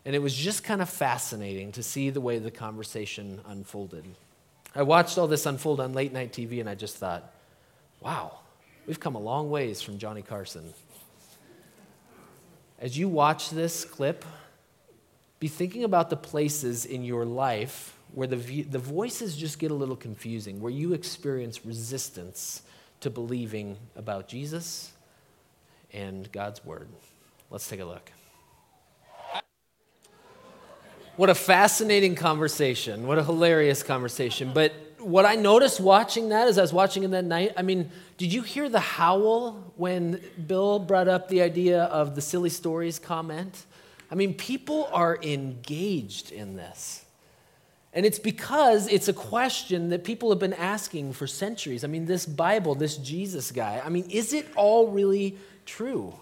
and 0.05 0.15
it 0.15 0.19
was 0.19 0.35
just 0.35 0.63
kind 0.63 0.81
of 0.81 0.89
fascinating 0.89 1.71
to 1.73 1.83
see 1.83 2.09
the 2.09 2.19
way 2.19 2.39
the 2.39 2.51
conversation 2.51 3.39
unfolded. 3.47 4.03
I 4.75 4.81
watched 4.81 5.17
all 5.17 5.27
this 5.27 5.45
unfold 5.45 5.79
on 5.79 5.93
late 5.93 6.11
night 6.11 6.33
TV 6.33 6.59
and 6.59 6.67
I 6.67 6.75
just 6.75 6.97
thought, 6.97 7.31
wow, 8.01 8.39
we've 8.87 8.99
come 8.99 9.15
a 9.15 9.19
long 9.19 9.49
ways 9.49 9.81
from 9.81 9.99
Johnny 9.99 10.23
Carson. 10.23 10.73
As 12.79 12.97
you 12.97 13.07
watch 13.07 13.51
this 13.51 13.85
clip, 13.85 14.25
be 15.39 15.47
thinking 15.47 15.83
about 15.83 16.09
the 16.09 16.17
places 16.17 16.85
in 16.85 17.03
your 17.03 17.23
life 17.23 17.92
where 18.13 18.27
the, 18.27 18.63
the 18.63 18.79
voices 18.79 19.35
just 19.35 19.59
get 19.59 19.71
a 19.71 19.73
little 19.73 19.95
confusing, 19.95 20.61
where 20.61 20.71
you 20.71 20.93
experience 20.93 21.65
resistance 21.65 22.61
to 22.99 23.09
believing 23.09 23.77
about 23.95 24.27
Jesus 24.27 24.91
and 25.91 26.31
God's 26.31 26.63
Word. 26.63 26.87
Let's 27.49 27.67
take 27.67 27.79
a 27.79 27.85
look. 27.85 28.11
What 31.15 31.29
a 31.29 31.35
fascinating 31.35 32.15
conversation. 32.15 33.05
What 33.05 33.19
a 33.19 33.23
hilarious 33.23 33.83
conversation. 33.83 34.51
But 34.51 34.73
what 34.99 35.25
I 35.25 35.35
noticed 35.35 35.79
watching 35.79 36.29
that 36.29 36.47
as 36.47 36.57
I 36.57 36.61
was 36.61 36.73
watching 36.73 37.03
it 37.03 37.11
that 37.11 37.25
night, 37.25 37.53
I 37.55 37.61
mean, 37.61 37.91
did 38.17 38.33
you 38.33 38.41
hear 38.41 38.67
the 38.67 38.79
howl 38.79 39.73
when 39.75 40.19
Bill 40.47 40.79
brought 40.79 41.07
up 41.07 41.27
the 41.27 41.41
idea 41.41 41.83
of 41.83 42.15
the 42.15 42.21
silly 42.21 42.49
stories 42.49 42.97
comment? 42.97 43.65
I 44.09 44.15
mean, 44.15 44.33
people 44.33 44.89
are 44.91 45.19
engaged 45.21 46.31
in 46.31 46.55
this. 46.55 47.02
And 47.93 48.05
it's 48.05 48.19
because 48.19 48.87
it's 48.87 49.07
a 49.07 49.13
question 49.13 49.89
that 49.89 50.03
people 50.03 50.29
have 50.29 50.39
been 50.39 50.53
asking 50.53 51.13
for 51.13 51.27
centuries. 51.27 51.83
I 51.83 51.87
mean, 51.87 52.05
this 52.05 52.25
Bible, 52.25 52.73
this 52.73 52.97
Jesus 52.97 53.51
guy, 53.51 53.81
I 53.85 53.89
mean, 53.89 54.09
is 54.09 54.33
it 54.33 54.47
all 54.55 54.87
really 54.87 55.37
true? 55.65 56.13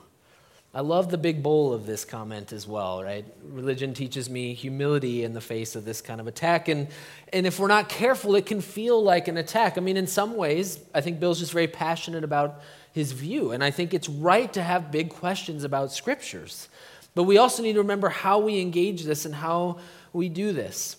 I 0.73 0.79
love 0.81 1.12
the 1.12 1.17
big 1.17 1.43
bowl 1.43 1.73
of 1.73 1.86
this 1.86 2.05
comment 2.05 2.53
as 2.53 2.65
well, 2.65 3.03
right? 3.03 3.25
Religion 3.43 3.93
teaches 3.93 4.29
me 4.29 4.53
humility 4.53 5.25
in 5.25 5.34
the 5.34 5.41
face 5.41 5.75
of 5.75 5.84
this 5.84 6.01
kind 6.01 6.21
of 6.21 6.27
attack. 6.27 6.69
And, 6.69 6.88
and 7.34 7.45
if 7.45 7.60
we're 7.60 7.67
not 7.67 7.89
careful, 7.89 8.36
it 8.36 8.45
can 8.45 8.62
feel 8.62 9.01
like 9.03 9.27
an 9.27 9.36
attack. 9.36 9.77
I 9.77 9.81
mean, 9.81 9.97
in 9.97 10.07
some 10.07 10.38
ways, 10.38 10.79
I 10.93 11.01
think 11.01 11.19
Bill's 11.19 11.39
just 11.39 11.51
very 11.51 11.67
passionate 11.67 12.23
about 12.23 12.62
his 12.93 13.12
view. 13.12 13.51
And 13.51 13.62
I 13.62 13.71
think 13.71 13.93
it's 13.93 14.07
right 14.07 14.51
to 14.53 14.63
have 14.63 14.91
big 14.91 15.10
questions 15.10 15.65
about 15.65 15.91
scriptures. 15.91 16.69
But 17.15 17.23
we 17.23 17.38
also 17.38 17.63
need 17.63 17.73
to 17.73 17.79
remember 17.79 18.07
how 18.07 18.39
we 18.39 18.62
engage 18.62 19.03
this 19.03 19.25
and 19.25 19.36
how 19.36 19.79
we 20.13 20.29
do 20.29 20.53
this. 20.53 20.95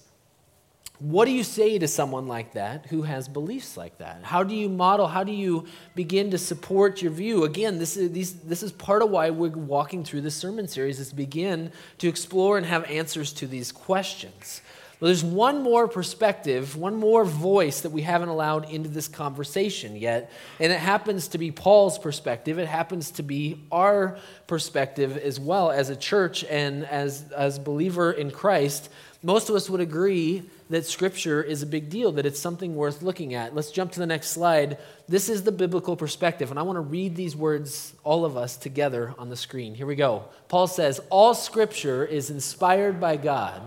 What 1.03 1.25
do 1.25 1.33
you 1.33 1.43
say 1.43 1.81
to 1.81 1.89
someone 1.89 2.29
like 2.29 2.53
that 2.53 2.87
who 2.87 3.03
has 3.03 3.27
beliefs 3.27 3.77
like 3.77 3.99
that? 3.99 4.21
How 4.23 4.45
do 4.45 4.55
you 4.55 4.69
model, 4.69 5.09
how 5.09 5.25
do 5.25 5.33
you 5.33 5.67
begin 5.97 6.31
to 6.31 6.39
support 6.39 7.03
your 7.03 7.11
view? 7.11 7.43
Again, 7.43 7.81
this 7.81 7.97
is, 7.97 8.13
these, 8.13 8.35
this 8.35 8.63
is 8.63 8.71
part 8.71 9.03
of 9.03 9.11
why 9.11 9.31
we're 9.31 9.51
walking 9.51 10.05
through 10.05 10.21
this 10.21 10.37
sermon 10.37 10.69
series, 10.69 11.01
is 11.01 11.09
to 11.09 11.17
begin 11.17 11.73
to 11.99 12.07
explore 12.07 12.57
and 12.57 12.65
have 12.65 12.89
answers 12.89 13.33
to 13.33 13.49
these 13.49 13.73
questions. 13.73 14.63
Well, 15.01 15.09
there's 15.09 15.25
one 15.25 15.65
more 15.65 15.89
perspective, 15.89 16.77
one 16.77 16.95
more 16.95 17.25
voice 17.25 17.81
that 17.81 17.91
we 17.91 18.03
haven't 18.03 18.29
allowed 18.29 18.71
into 18.71 18.89
this 18.89 19.09
conversation 19.09 19.97
yet, 19.97 20.31
and 20.61 20.73
it 20.73 20.79
happens 20.79 21.27
to 21.29 21.39
be 21.39 21.51
Paul's 21.51 21.99
perspective. 21.99 22.61
It 22.61 22.69
happens 22.69 23.11
to 23.13 23.25
be 23.25 23.65
our 23.73 24.19
perspective 24.47 25.17
as 25.17 25.41
well 25.41 25.73
as 25.73 25.91
a 25.91 25.97
church 25.97 26.45
and 26.45 26.85
as 26.87 27.25
as 27.33 27.59
believer 27.59 28.13
in 28.13 28.31
Christ. 28.31 28.91
Most 29.25 29.49
of 29.49 29.57
us 29.57 29.69
would 29.69 29.81
agree 29.81 30.45
that 30.73 30.87
Scripture 30.87 31.43
is 31.43 31.63
a 31.63 31.67
big 31.67 31.91
deal, 31.91 32.13
that 32.13 32.25
it's 32.25 32.41
something 32.41 32.75
worth 32.75 33.03
looking 33.03 33.35
at. 33.35 33.55
Let's 33.55 33.71
jump 33.71 33.93
to 33.93 34.01
the 34.01 34.07
next 34.07 34.29
slide. 34.29 34.79
This 35.07 35.29
is 35.29 35.43
the 35.43 35.53
biblical 35.53 35.97
perspective, 35.97 36.51
and 36.51 36.59
I 36.59 36.63
want 36.63 36.77
to 36.77 36.81
read 36.81 37.15
these 37.15 37.37
words, 37.37 37.93
all 38.05 38.25
of 38.25 38.39
us, 38.39 38.57
together 38.57 39.15
on 39.19 39.29
the 39.29 39.37
screen. 39.37 39.75
Here 39.75 39.87
we 39.87 39.97
go. 39.97 40.25
Paul 40.49 40.67
says, 40.67 40.99
All 41.11 41.35
Scripture 41.35 42.07
is 42.07 42.31
inspired 42.31 43.01
by 43.01 43.19
God 43.19 43.61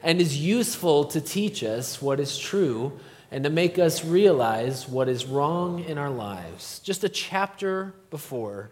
and 0.00 0.20
is 0.20 0.38
useful 0.38 1.06
to 1.06 1.20
teach 1.20 1.64
us 1.64 2.00
what 2.00 2.20
is 2.20 2.38
true 2.38 3.00
and 3.32 3.42
to 3.42 3.50
make 3.50 3.80
us 3.80 4.04
realize 4.04 4.88
what 4.88 5.08
is 5.08 5.26
wrong 5.26 5.82
in 5.82 5.98
our 5.98 6.10
lives. 6.10 6.78
Just 6.84 7.02
a 7.02 7.08
chapter 7.08 7.94
before 8.10 8.70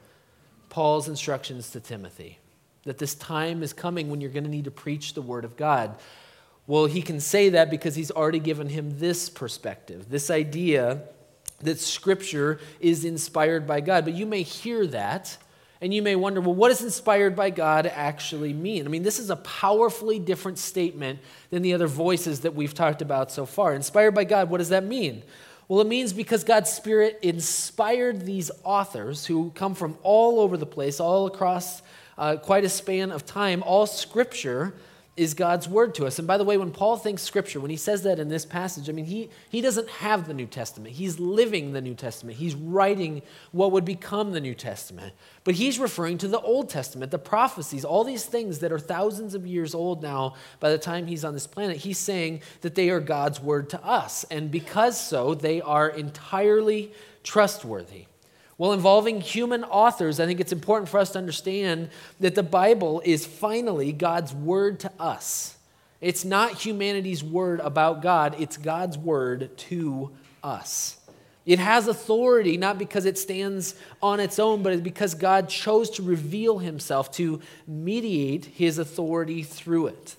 Paul's 0.68 1.08
instructions 1.08 1.70
to 1.70 1.80
Timothy 1.80 2.38
that 2.84 2.98
this 2.98 3.14
time 3.14 3.62
is 3.62 3.72
coming 3.72 4.08
when 4.10 4.20
you're 4.20 4.30
going 4.30 4.44
to 4.44 4.50
need 4.50 4.64
to 4.64 4.70
preach 4.70 5.14
the 5.14 5.22
Word 5.22 5.44
of 5.44 5.56
God. 5.56 5.96
Well, 6.66 6.86
he 6.86 7.02
can 7.02 7.20
say 7.20 7.50
that 7.50 7.70
because 7.70 7.94
he's 7.94 8.10
already 8.10 8.38
given 8.38 8.68
him 8.68 8.98
this 8.98 9.28
perspective, 9.28 10.08
this 10.08 10.30
idea 10.30 11.02
that 11.60 11.78
Scripture 11.78 12.60
is 12.80 13.04
inspired 13.04 13.66
by 13.66 13.80
God. 13.80 14.04
But 14.04 14.14
you 14.14 14.26
may 14.26 14.42
hear 14.42 14.86
that 14.88 15.36
and 15.80 15.92
you 15.92 16.00
may 16.00 16.14
wonder, 16.14 16.40
well, 16.40 16.54
what 16.54 16.68
does 16.68 16.80
inspired 16.82 17.34
by 17.34 17.50
God 17.50 17.86
actually 17.86 18.52
mean? 18.52 18.86
I 18.86 18.88
mean, 18.88 19.02
this 19.02 19.18
is 19.18 19.30
a 19.30 19.36
powerfully 19.36 20.20
different 20.20 20.58
statement 20.58 21.18
than 21.50 21.62
the 21.62 21.74
other 21.74 21.88
voices 21.88 22.40
that 22.40 22.54
we've 22.54 22.72
talked 22.72 23.02
about 23.02 23.32
so 23.32 23.44
far. 23.46 23.74
Inspired 23.74 24.12
by 24.12 24.22
God, 24.22 24.48
what 24.48 24.58
does 24.58 24.68
that 24.68 24.84
mean? 24.84 25.24
Well, 25.66 25.80
it 25.80 25.88
means 25.88 26.12
because 26.12 26.44
God's 26.44 26.70
Spirit 26.70 27.18
inspired 27.22 28.20
these 28.20 28.52
authors 28.62 29.26
who 29.26 29.50
come 29.56 29.74
from 29.74 29.98
all 30.04 30.38
over 30.38 30.56
the 30.56 30.66
place, 30.66 31.00
all 31.00 31.26
across 31.26 31.82
uh, 32.16 32.36
quite 32.36 32.64
a 32.64 32.68
span 32.68 33.10
of 33.10 33.26
time, 33.26 33.64
all 33.64 33.86
Scripture 33.86 34.74
is 35.14 35.34
God's 35.34 35.68
word 35.68 35.94
to 35.96 36.06
us. 36.06 36.18
And 36.18 36.26
by 36.26 36.38
the 36.38 36.44
way, 36.44 36.56
when 36.56 36.70
Paul 36.70 36.96
thinks 36.96 37.22
scripture, 37.22 37.60
when 37.60 37.70
he 37.70 37.76
says 37.76 38.02
that 38.02 38.18
in 38.18 38.28
this 38.28 38.46
passage, 38.46 38.88
I 38.88 38.92
mean, 38.92 39.04
he, 39.04 39.28
he 39.50 39.60
doesn't 39.60 39.88
have 39.88 40.26
the 40.26 40.32
New 40.32 40.46
Testament. 40.46 40.94
He's 40.94 41.20
living 41.20 41.72
the 41.72 41.82
New 41.82 41.94
Testament. 41.94 42.38
He's 42.38 42.54
writing 42.54 43.20
what 43.50 43.72
would 43.72 43.84
become 43.84 44.32
the 44.32 44.40
New 44.40 44.54
Testament. 44.54 45.12
But 45.44 45.56
he's 45.56 45.78
referring 45.78 46.16
to 46.18 46.28
the 46.28 46.40
Old 46.40 46.70
Testament, 46.70 47.10
the 47.10 47.18
prophecies, 47.18 47.84
all 47.84 48.04
these 48.04 48.24
things 48.24 48.60
that 48.60 48.72
are 48.72 48.78
thousands 48.78 49.34
of 49.34 49.46
years 49.46 49.74
old 49.74 50.02
now 50.02 50.34
by 50.60 50.70
the 50.70 50.78
time 50.78 51.06
he's 51.06 51.24
on 51.24 51.34
this 51.34 51.46
planet. 51.46 51.76
He's 51.76 51.98
saying 51.98 52.40
that 52.62 52.74
they 52.74 52.88
are 52.88 53.00
God's 53.00 53.38
word 53.38 53.68
to 53.70 53.84
us. 53.84 54.24
And 54.30 54.50
because 54.50 54.98
so, 54.98 55.34
they 55.34 55.60
are 55.60 55.90
entirely 55.90 56.90
trustworthy. 57.22 58.06
Well, 58.62 58.74
involving 58.74 59.20
human 59.20 59.64
authors, 59.64 60.20
I 60.20 60.26
think 60.26 60.38
it's 60.38 60.52
important 60.52 60.88
for 60.88 61.00
us 61.00 61.10
to 61.10 61.18
understand 61.18 61.88
that 62.20 62.36
the 62.36 62.44
Bible 62.44 63.02
is 63.04 63.26
finally 63.26 63.90
God's 63.90 64.32
word 64.32 64.78
to 64.78 64.92
us. 65.00 65.56
It's 66.00 66.24
not 66.24 66.64
humanity's 66.64 67.24
word 67.24 67.58
about 67.58 68.02
God, 68.02 68.36
it's 68.38 68.56
God's 68.56 68.96
word 68.96 69.58
to 69.58 70.12
us. 70.44 70.96
It 71.44 71.58
has 71.58 71.88
authority 71.88 72.56
not 72.56 72.78
because 72.78 73.04
it 73.04 73.18
stands 73.18 73.74
on 74.00 74.20
its 74.20 74.38
own, 74.38 74.62
but 74.62 74.84
because 74.84 75.14
God 75.14 75.48
chose 75.48 75.90
to 75.90 76.04
reveal 76.04 76.58
himself, 76.58 77.10
to 77.14 77.40
mediate 77.66 78.44
his 78.44 78.78
authority 78.78 79.42
through 79.42 79.88
it. 79.88 80.14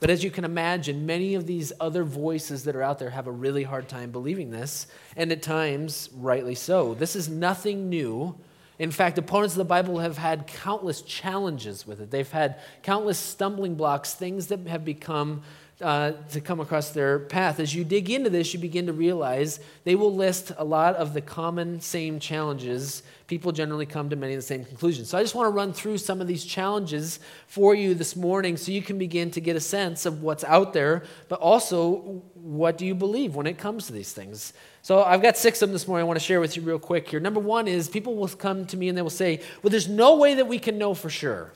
But 0.00 0.10
as 0.10 0.22
you 0.22 0.30
can 0.30 0.44
imagine, 0.44 1.06
many 1.06 1.34
of 1.34 1.46
these 1.46 1.72
other 1.80 2.04
voices 2.04 2.64
that 2.64 2.76
are 2.76 2.82
out 2.82 2.98
there 2.98 3.10
have 3.10 3.26
a 3.26 3.32
really 3.32 3.64
hard 3.64 3.88
time 3.88 4.12
believing 4.12 4.50
this, 4.50 4.86
and 5.16 5.32
at 5.32 5.42
times, 5.42 6.08
rightly 6.14 6.54
so. 6.54 6.94
This 6.94 7.16
is 7.16 7.28
nothing 7.28 7.88
new. 7.88 8.38
In 8.78 8.92
fact, 8.92 9.18
opponents 9.18 9.54
of 9.54 9.58
the 9.58 9.64
Bible 9.64 9.98
have 9.98 10.16
had 10.16 10.46
countless 10.46 11.02
challenges 11.02 11.84
with 11.84 12.00
it. 12.00 12.12
They've 12.12 12.30
had 12.30 12.60
countless 12.82 13.18
stumbling 13.18 13.74
blocks, 13.74 14.14
things 14.14 14.46
that 14.48 14.68
have 14.68 14.84
become 14.84 15.42
uh, 15.80 16.12
to 16.32 16.40
come 16.40 16.58
across 16.58 16.90
their 16.90 17.20
path. 17.20 17.60
As 17.60 17.72
you 17.72 17.84
dig 17.84 18.10
into 18.10 18.30
this, 18.30 18.52
you 18.52 18.58
begin 18.58 18.86
to 18.86 18.92
realize 18.92 19.60
they 19.84 19.94
will 19.94 20.12
list 20.12 20.50
a 20.58 20.64
lot 20.64 20.96
of 20.96 21.14
the 21.14 21.20
common 21.20 21.80
same 21.80 22.18
challenges. 22.18 23.04
People 23.28 23.52
generally 23.52 23.86
come 23.86 24.10
to 24.10 24.16
many 24.16 24.34
of 24.34 24.38
the 24.38 24.46
same 24.46 24.64
conclusions. 24.64 25.08
So 25.08 25.16
I 25.16 25.22
just 25.22 25.36
want 25.36 25.46
to 25.46 25.50
run 25.50 25.72
through 25.72 25.98
some 25.98 26.20
of 26.20 26.26
these 26.26 26.44
challenges 26.44 27.20
for 27.46 27.76
you 27.76 27.94
this 27.94 28.16
morning 28.16 28.56
so 28.56 28.72
you 28.72 28.82
can 28.82 28.98
begin 28.98 29.30
to 29.32 29.40
get 29.40 29.54
a 29.54 29.60
sense 29.60 30.04
of 30.04 30.22
what's 30.22 30.42
out 30.42 30.72
there, 30.72 31.04
but 31.28 31.38
also 31.38 32.22
what 32.34 32.76
do 32.76 32.84
you 32.84 32.94
believe 32.94 33.36
when 33.36 33.46
it 33.46 33.58
comes 33.58 33.86
to 33.86 33.92
these 33.92 34.12
things. 34.12 34.52
So 34.82 35.04
I've 35.04 35.22
got 35.22 35.36
six 35.36 35.62
of 35.62 35.68
them 35.68 35.74
this 35.74 35.86
morning 35.86 36.02
I 36.02 36.06
want 36.08 36.18
to 36.18 36.24
share 36.24 36.40
with 36.40 36.56
you 36.56 36.62
real 36.62 36.78
quick 36.80 37.08
here. 37.08 37.20
Number 37.20 37.40
one 37.40 37.68
is 37.68 37.88
people 37.88 38.16
will 38.16 38.28
come 38.28 38.66
to 38.66 38.76
me 38.76 38.88
and 38.88 38.98
they 38.98 39.02
will 39.02 39.10
say, 39.10 39.42
Well, 39.62 39.70
there's 39.70 39.88
no 39.88 40.16
way 40.16 40.34
that 40.34 40.48
we 40.48 40.58
can 40.58 40.76
know 40.76 40.94
for 40.94 41.10
sure 41.10 41.52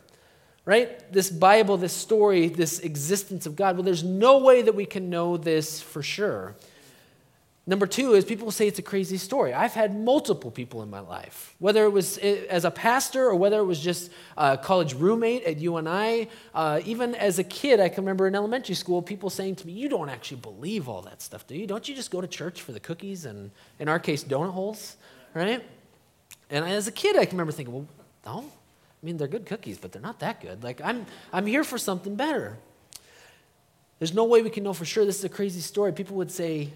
right? 0.64 1.12
This 1.12 1.30
Bible, 1.30 1.76
this 1.76 1.92
story, 1.92 2.48
this 2.48 2.78
existence 2.78 3.46
of 3.46 3.56
God. 3.56 3.76
Well, 3.76 3.84
there's 3.84 4.04
no 4.04 4.38
way 4.38 4.62
that 4.62 4.74
we 4.74 4.86
can 4.86 5.10
know 5.10 5.36
this 5.36 5.80
for 5.80 6.02
sure. 6.02 6.54
Number 7.64 7.86
two 7.86 8.14
is 8.14 8.24
people 8.24 8.50
say 8.50 8.66
it's 8.66 8.80
a 8.80 8.82
crazy 8.82 9.16
story. 9.16 9.54
I've 9.54 9.72
had 9.72 9.96
multiple 9.96 10.50
people 10.50 10.82
in 10.82 10.90
my 10.90 10.98
life, 10.98 11.54
whether 11.60 11.84
it 11.84 11.90
was 11.90 12.18
eh, 12.20 12.42
as 12.50 12.64
a 12.64 12.72
pastor 12.72 13.24
or 13.24 13.36
whether 13.36 13.60
it 13.60 13.64
was 13.64 13.78
just 13.78 14.10
a 14.36 14.58
college 14.58 14.94
roommate 14.94 15.44
at 15.44 15.58
UNI. 15.58 16.28
Uh, 16.52 16.80
even 16.84 17.14
as 17.14 17.38
a 17.38 17.44
kid, 17.44 17.78
I 17.78 17.88
can 17.88 18.02
remember 18.02 18.26
in 18.26 18.34
elementary 18.34 18.74
school, 18.74 19.00
people 19.00 19.30
saying 19.30 19.56
to 19.56 19.66
me, 19.66 19.74
You 19.74 19.88
don't 19.88 20.08
actually 20.08 20.40
believe 20.40 20.88
all 20.88 21.02
that 21.02 21.22
stuff, 21.22 21.46
do 21.46 21.54
you? 21.54 21.68
Don't 21.68 21.88
you 21.88 21.94
just 21.94 22.10
go 22.10 22.20
to 22.20 22.26
church 22.26 22.62
for 22.62 22.72
the 22.72 22.80
cookies 22.80 23.26
and, 23.26 23.52
in 23.78 23.88
our 23.88 24.00
case, 24.00 24.24
donut 24.24 24.50
holes, 24.50 24.96
right? 25.32 25.64
And 26.50 26.64
as 26.64 26.88
a 26.88 26.92
kid, 26.92 27.16
I 27.16 27.26
can 27.26 27.36
remember 27.36 27.52
thinking, 27.52 27.72
Well, 27.72 27.86
no, 28.26 28.44
I 29.02 29.06
mean, 29.06 29.16
they're 29.16 29.28
good 29.28 29.46
cookies, 29.46 29.78
but 29.78 29.90
they're 29.90 30.02
not 30.02 30.20
that 30.20 30.40
good. 30.40 30.62
Like, 30.62 30.80
I'm, 30.80 31.06
I'm 31.32 31.46
here 31.46 31.64
for 31.64 31.76
something 31.76 32.14
better. 32.14 32.56
There's 33.98 34.14
no 34.14 34.24
way 34.24 34.42
we 34.42 34.50
can 34.50 34.62
know 34.62 34.72
for 34.72 34.84
sure. 34.84 35.04
This 35.04 35.18
is 35.18 35.24
a 35.24 35.28
crazy 35.28 35.60
story. 35.60 35.92
People 35.92 36.16
would 36.16 36.30
say, 36.30 36.70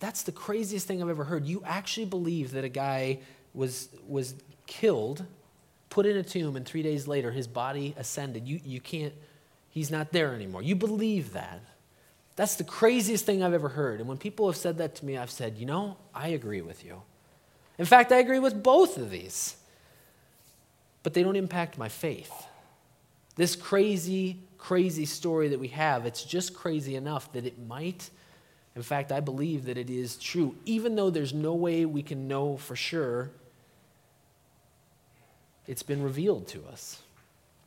That's 0.00 0.22
the 0.22 0.32
craziest 0.32 0.86
thing 0.86 1.02
I've 1.02 1.08
ever 1.08 1.24
heard. 1.24 1.44
You 1.44 1.62
actually 1.64 2.06
believe 2.06 2.52
that 2.52 2.64
a 2.64 2.68
guy 2.68 3.20
was, 3.52 3.88
was 4.08 4.34
killed, 4.66 5.24
put 5.88 6.06
in 6.06 6.16
a 6.16 6.22
tomb, 6.22 6.56
and 6.56 6.66
three 6.66 6.82
days 6.82 7.06
later 7.06 7.30
his 7.30 7.46
body 7.46 7.94
ascended. 7.96 8.48
You, 8.48 8.60
you 8.64 8.80
can't, 8.80 9.14
he's 9.70 9.90
not 9.92 10.10
there 10.12 10.34
anymore. 10.34 10.62
You 10.62 10.74
believe 10.74 11.32
that. 11.34 11.60
That's 12.36 12.56
the 12.56 12.64
craziest 12.64 13.24
thing 13.24 13.44
I've 13.44 13.54
ever 13.54 13.68
heard. 13.68 14.00
And 14.00 14.08
when 14.08 14.18
people 14.18 14.48
have 14.48 14.56
said 14.56 14.78
that 14.78 14.96
to 14.96 15.04
me, 15.04 15.16
I've 15.16 15.30
said, 15.30 15.56
You 15.58 15.66
know, 15.66 15.96
I 16.12 16.28
agree 16.28 16.60
with 16.60 16.84
you. 16.84 17.02
In 17.78 17.84
fact, 17.84 18.10
I 18.10 18.16
agree 18.16 18.40
with 18.40 18.62
both 18.62 18.98
of 18.98 19.10
these 19.10 19.56
but 21.04 21.14
they 21.14 21.22
don't 21.22 21.36
impact 21.36 21.78
my 21.78 21.88
faith. 21.88 22.32
This 23.36 23.54
crazy, 23.54 24.38
crazy 24.58 25.04
story 25.04 25.48
that 25.48 25.60
we 25.60 25.68
have, 25.68 26.06
it's 26.06 26.24
just 26.24 26.54
crazy 26.54 26.96
enough 26.96 27.30
that 27.34 27.46
it 27.46 27.64
might. 27.68 28.10
In 28.74 28.82
fact, 28.82 29.12
I 29.12 29.20
believe 29.20 29.66
that 29.66 29.78
it 29.78 29.90
is 29.90 30.16
true. 30.16 30.56
Even 30.64 30.96
though 30.96 31.10
there's 31.10 31.34
no 31.34 31.54
way 31.54 31.84
we 31.84 32.02
can 32.02 32.26
know 32.26 32.56
for 32.56 32.74
sure, 32.74 33.30
it's 35.66 35.82
been 35.82 36.02
revealed 36.02 36.48
to 36.48 36.64
us. 36.66 37.00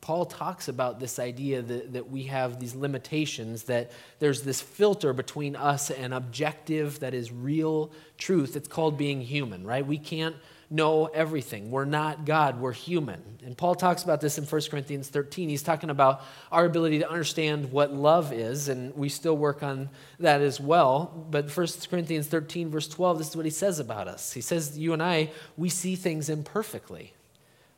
Paul 0.02 0.26
talks 0.26 0.67
about 0.67 1.00
this 1.00 1.19
idea 1.19 1.62
that, 1.62 1.93
that 1.93 2.10
we 2.10 2.23
have 2.23 2.60
these 2.60 2.76
limitations, 2.76 3.63
that 3.63 3.91
there's 4.19 4.41
this 4.43 4.62
filter 4.62 5.12
between 5.12 5.56
us 5.56 5.91
and 5.91 6.13
objective, 6.13 7.00
that 7.02 7.13
is 7.13 7.32
real 7.32 7.91
truth. 8.17 8.56
It's 8.56 8.67
called 8.67 8.97
being 8.97 9.21
human, 9.21 9.65
right? 9.65 9.86
We 9.86 9.97
can't 9.97 10.36
know 10.70 11.06
everything. 11.06 11.72
We're 11.72 11.86
not 11.86 12.26
God, 12.26 12.60
we're 12.60 12.74
human. 12.74 13.22
And 13.46 13.58
Paul 13.58 13.76
talks 13.76 14.04
about 14.04 14.20
this 14.20 14.38
in 14.38 14.44
1 14.44 14.62
Corinthians 14.70 15.08
13. 15.08 15.48
He's 15.48 15.64
talking 15.64 15.90
about 15.90 16.22
our 16.52 16.66
ability 16.66 17.00
to 17.00 17.10
understand 17.10 17.72
what 17.72 17.94
love 17.94 18.34
is, 18.34 18.68
and 18.68 18.94
we 18.96 19.08
still 19.08 19.38
work 19.38 19.64
on 19.64 19.90
that 20.20 20.42
as 20.42 20.60
well. 20.60 21.26
But 21.32 21.50
1 21.50 21.68
Corinthians 21.90 22.28
13, 22.28 22.70
verse 22.70 22.90
12, 22.90 23.20
this 23.20 23.30
is 23.30 23.36
what 23.38 23.46
he 23.46 23.52
says 23.52 23.80
about 23.80 24.10
us. 24.10 24.34
He 24.34 24.42
says, 24.42 24.78
You 24.78 24.92
and 24.92 25.02
I, 25.02 25.32
we 25.56 25.70
see 25.70 25.96
things 25.96 26.30
imperfectly. 26.30 27.14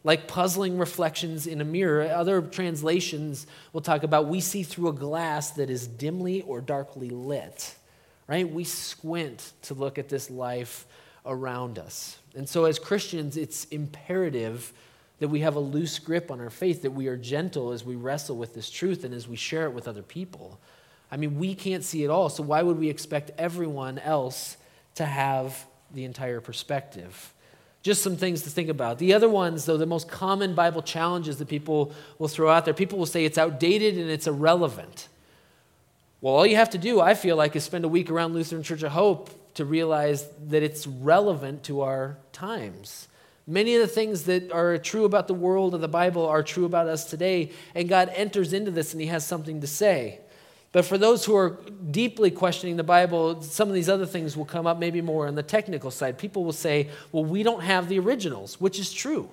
Like 0.03 0.27
puzzling 0.27 0.77
reflections 0.79 1.45
in 1.45 1.61
a 1.61 1.65
mirror. 1.65 2.03
Other 2.03 2.41
translations 2.41 3.45
will 3.73 3.81
talk 3.81 4.03
about 4.03 4.27
we 4.27 4.39
see 4.39 4.63
through 4.63 4.87
a 4.87 4.93
glass 4.93 5.51
that 5.51 5.69
is 5.69 5.85
dimly 5.85 6.41
or 6.41 6.61
darkly 6.61 7.09
lit. 7.09 7.75
Right? 8.25 8.49
We 8.49 8.63
squint 8.63 9.51
to 9.63 9.73
look 9.73 9.99
at 9.99 10.09
this 10.09 10.31
life 10.31 10.87
around 11.25 11.77
us. 11.77 12.17
And 12.39 12.47
so, 12.47 12.63
as 12.63 12.79
Christians, 12.79 13.35
it's 13.35 13.65
imperative 13.65 14.71
that 15.19 15.27
we 15.27 15.41
have 15.41 15.57
a 15.57 15.59
loose 15.59 15.99
grip 15.99 16.31
on 16.31 16.39
our 16.39 16.49
faith, 16.49 16.83
that 16.83 16.91
we 16.91 17.07
are 17.07 17.17
gentle 17.17 17.73
as 17.73 17.83
we 17.83 17.97
wrestle 17.97 18.37
with 18.37 18.53
this 18.53 18.69
truth 18.69 19.03
and 19.03 19.13
as 19.13 19.27
we 19.27 19.35
share 19.35 19.65
it 19.65 19.71
with 19.71 19.89
other 19.89 20.01
people. 20.01 20.57
I 21.11 21.17
mean, 21.17 21.37
we 21.37 21.53
can't 21.53 21.83
see 21.83 22.05
it 22.05 22.09
all, 22.09 22.29
so 22.29 22.41
why 22.41 22.61
would 22.61 22.79
we 22.79 22.89
expect 22.89 23.31
everyone 23.37 23.99
else 23.99 24.55
to 24.95 25.05
have 25.05 25.65
the 25.93 26.05
entire 26.05 26.39
perspective? 26.39 27.33
Just 27.83 28.03
some 28.03 28.15
things 28.15 28.43
to 28.43 28.49
think 28.49 28.69
about. 28.69 28.99
The 28.99 29.13
other 29.13 29.27
ones, 29.27 29.65
though, 29.65 29.75
the 29.75 29.85
most 29.85 30.07
common 30.07 30.55
Bible 30.55 30.81
challenges 30.81 31.39
that 31.39 31.49
people 31.49 31.91
will 32.19 32.29
throw 32.29 32.49
out 32.49 32.63
there, 32.63 32.73
people 32.73 32.97
will 32.97 33.05
say 33.05 33.25
it's 33.25 33.37
outdated 33.37 33.97
and 33.97 34.09
it's 34.09 34.27
irrelevant. 34.27 35.09
Well, 36.21 36.35
all 36.35 36.45
you 36.45 36.55
have 36.55 36.69
to 36.69 36.77
do, 36.77 37.01
I 37.01 37.15
feel 37.15 37.35
like, 37.35 37.57
is 37.57 37.65
spend 37.65 37.83
a 37.83 37.89
week 37.89 38.09
around 38.09 38.33
Lutheran 38.33 38.63
Church 38.63 38.83
of 38.83 38.93
Hope 38.93 39.29
to 39.59 39.65
realize 39.65 40.25
that 40.47 40.63
it's 40.63 40.87
relevant 40.87 41.63
to 41.65 41.81
our 41.81 42.17
times. 42.31 43.09
Many 43.45 43.75
of 43.75 43.81
the 43.81 43.87
things 43.87 44.23
that 44.23 44.53
are 44.53 44.77
true 44.77 45.03
about 45.03 45.27
the 45.27 45.33
world 45.33 45.75
of 45.75 45.81
the 45.81 45.89
Bible 45.89 46.25
are 46.25 46.41
true 46.41 46.63
about 46.63 46.87
us 46.87 47.03
today, 47.03 47.51
and 47.75 47.89
God 47.89 48.09
enters 48.15 48.53
into 48.53 48.71
this 48.71 48.93
and 48.93 49.01
He 49.01 49.07
has 49.07 49.27
something 49.27 49.59
to 49.59 49.67
say. 49.67 50.21
But 50.71 50.85
for 50.85 50.97
those 50.97 51.25
who 51.25 51.35
are 51.35 51.57
deeply 51.91 52.31
questioning 52.31 52.77
the 52.77 52.83
Bible, 52.85 53.41
some 53.41 53.67
of 53.67 53.73
these 53.73 53.89
other 53.89 54.05
things 54.05 54.37
will 54.37 54.45
come 54.45 54.65
up 54.65 54.79
maybe 54.79 55.01
more 55.01 55.27
on 55.27 55.35
the 55.35 55.43
technical 55.43 55.91
side. 55.91 56.17
People 56.17 56.45
will 56.45 56.53
say, 56.53 56.87
well, 57.11 57.25
we 57.25 57.43
don't 57.43 57.61
have 57.61 57.89
the 57.89 57.99
originals, 57.99 58.61
which 58.61 58.79
is 58.79 58.93
true. 58.93 59.29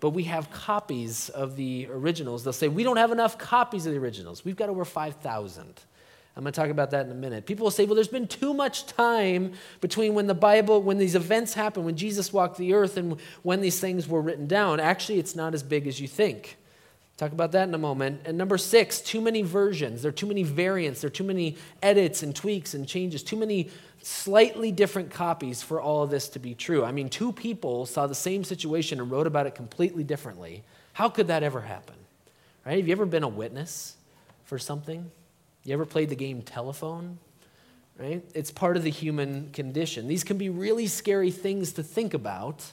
But 0.00 0.10
we 0.10 0.24
have 0.24 0.50
copies 0.50 1.30
of 1.30 1.56
the 1.56 1.88
originals. 1.90 2.44
They'll 2.44 2.52
say, 2.52 2.68
we 2.68 2.82
don't 2.82 2.98
have 2.98 3.10
enough 3.10 3.38
copies 3.38 3.86
of 3.86 3.92
the 3.92 3.98
originals. 3.98 4.44
We've 4.44 4.56
got 4.56 4.68
over 4.68 4.84
5,000. 4.84 5.80
I'm 6.40 6.44
going 6.44 6.54
to 6.54 6.60
talk 6.62 6.70
about 6.70 6.92
that 6.92 7.04
in 7.04 7.12
a 7.12 7.14
minute. 7.14 7.44
People 7.44 7.64
will 7.64 7.70
say, 7.70 7.84
well, 7.84 7.94
there's 7.94 8.08
been 8.08 8.26
too 8.26 8.54
much 8.54 8.86
time 8.86 9.52
between 9.82 10.14
when 10.14 10.26
the 10.26 10.32
Bible, 10.32 10.80
when 10.80 10.96
these 10.96 11.14
events 11.14 11.52
happened, 11.52 11.84
when 11.84 11.96
Jesus 11.96 12.32
walked 12.32 12.56
the 12.56 12.72
earth, 12.72 12.96
and 12.96 13.20
when 13.42 13.60
these 13.60 13.78
things 13.78 14.08
were 14.08 14.22
written 14.22 14.46
down. 14.46 14.80
Actually, 14.80 15.18
it's 15.18 15.36
not 15.36 15.52
as 15.52 15.62
big 15.62 15.86
as 15.86 16.00
you 16.00 16.08
think. 16.08 16.56
Talk 17.18 17.32
about 17.32 17.52
that 17.52 17.68
in 17.68 17.74
a 17.74 17.78
moment. 17.78 18.22
And 18.24 18.38
number 18.38 18.56
six, 18.56 19.02
too 19.02 19.20
many 19.20 19.42
versions. 19.42 20.00
There 20.00 20.08
are 20.08 20.12
too 20.12 20.26
many 20.26 20.42
variants. 20.42 21.02
There 21.02 21.08
are 21.08 21.12
too 21.12 21.24
many 21.24 21.58
edits 21.82 22.22
and 22.22 22.34
tweaks 22.34 22.72
and 22.72 22.88
changes. 22.88 23.22
Too 23.22 23.36
many 23.36 23.68
slightly 24.00 24.72
different 24.72 25.10
copies 25.10 25.62
for 25.62 25.78
all 25.78 26.02
of 26.02 26.08
this 26.08 26.30
to 26.30 26.38
be 26.38 26.54
true. 26.54 26.86
I 26.86 26.92
mean, 26.92 27.10
two 27.10 27.32
people 27.32 27.84
saw 27.84 28.06
the 28.06 28.14
same 28.14 28.44
situation 28.44 28.98
and 28.98 29.10
wrote 29.10 29.26
about 29.26 29.46
it 29.46 29.54
completely 29.54 30.04
differently. 30.04 30.64
How 30.94 31.10
could 31.10 31.26
that 31.26 31.42
ever 31.42 31.60
happen? 31.60 31.96
Right? 32.64 32.78
Have 32.78 32.88
you 32.88 32.92
ever 32.92 33.04
been 33.04 33.24
a 33.24 33.28
witness 33.28 33.98
for 34.44 34.58
something? 34.58 35.10
You 35.64 35.74
ever 35.74 35.86
played 35.86 36.08
the 36.08 36.16
game 36.16 36.42
telephone? 36.42 37.18
Right? 37.98 38.24
It's 38.34 38.50
part 38.50 38.78
of 38.78 38.82
the 38.82 38.90
human 38.90 39.50
condition. 39.50 40.08
These 40.08 40.24
can 40.24 40.38
be 40.38 40.48
really 40.48 40.86
scary 40.86 41.30
things 41.30 41.72
to 41.72 41.82
think 41.82 42.14
about 42.14 42.72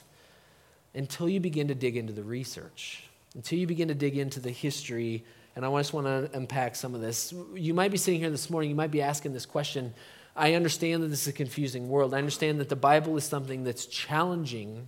until 0.94 1.28
you 1.28 1.38
begin 1.38 1.68
to 1.68 1.74
dig 1.74 1.98
into 1.98 2.14
the 2.14 2.22
research, 2.22 3.04
until 3.34 3.58
you 3.58 3.66
begin 3.66 3.88
to 3.88 3.94
dig 3.94 4.16
into 4.16 4.40
the 4.40 4.50
history 4.50 5.24
And 5.58 5.66
I 5.66 5.76
just 5.80 5.92
want 5.92 6.06
to 6.06 6.30
unpack 6.36 6.76
some 6.76 6.94
of 6.94 7.00
this. 7.00 7.34
You 7.52 7.74
might 7.74 7.90
be 7.90 7.96
sitting 7.96 8.20
here 8.20 8.30
this 8.30 8.48
morning, 8.48 8.70
you 8.70 8.76
might 8.76 8.92
be 8.92 9.02
asking 9.02 9.32
this 9.32 9.44
question. 9.44 9.92
I 10.36 10.54
understand 10.54 11.02
that 11.02 11.08
this 11.08 11.22
is 11.22 11.26
a 11.26 11.32
confusing 11.32 11.88
world. 11.88 12.14
I 12.14 12.18
understand 12.18 12.60
that 12.60 12.68
the 12.68 12.76
Bible 12.76 13.16
is 13.16 13.24
something 13.24 13.64
that's 13.64 13.86
challenging 13.86 14.86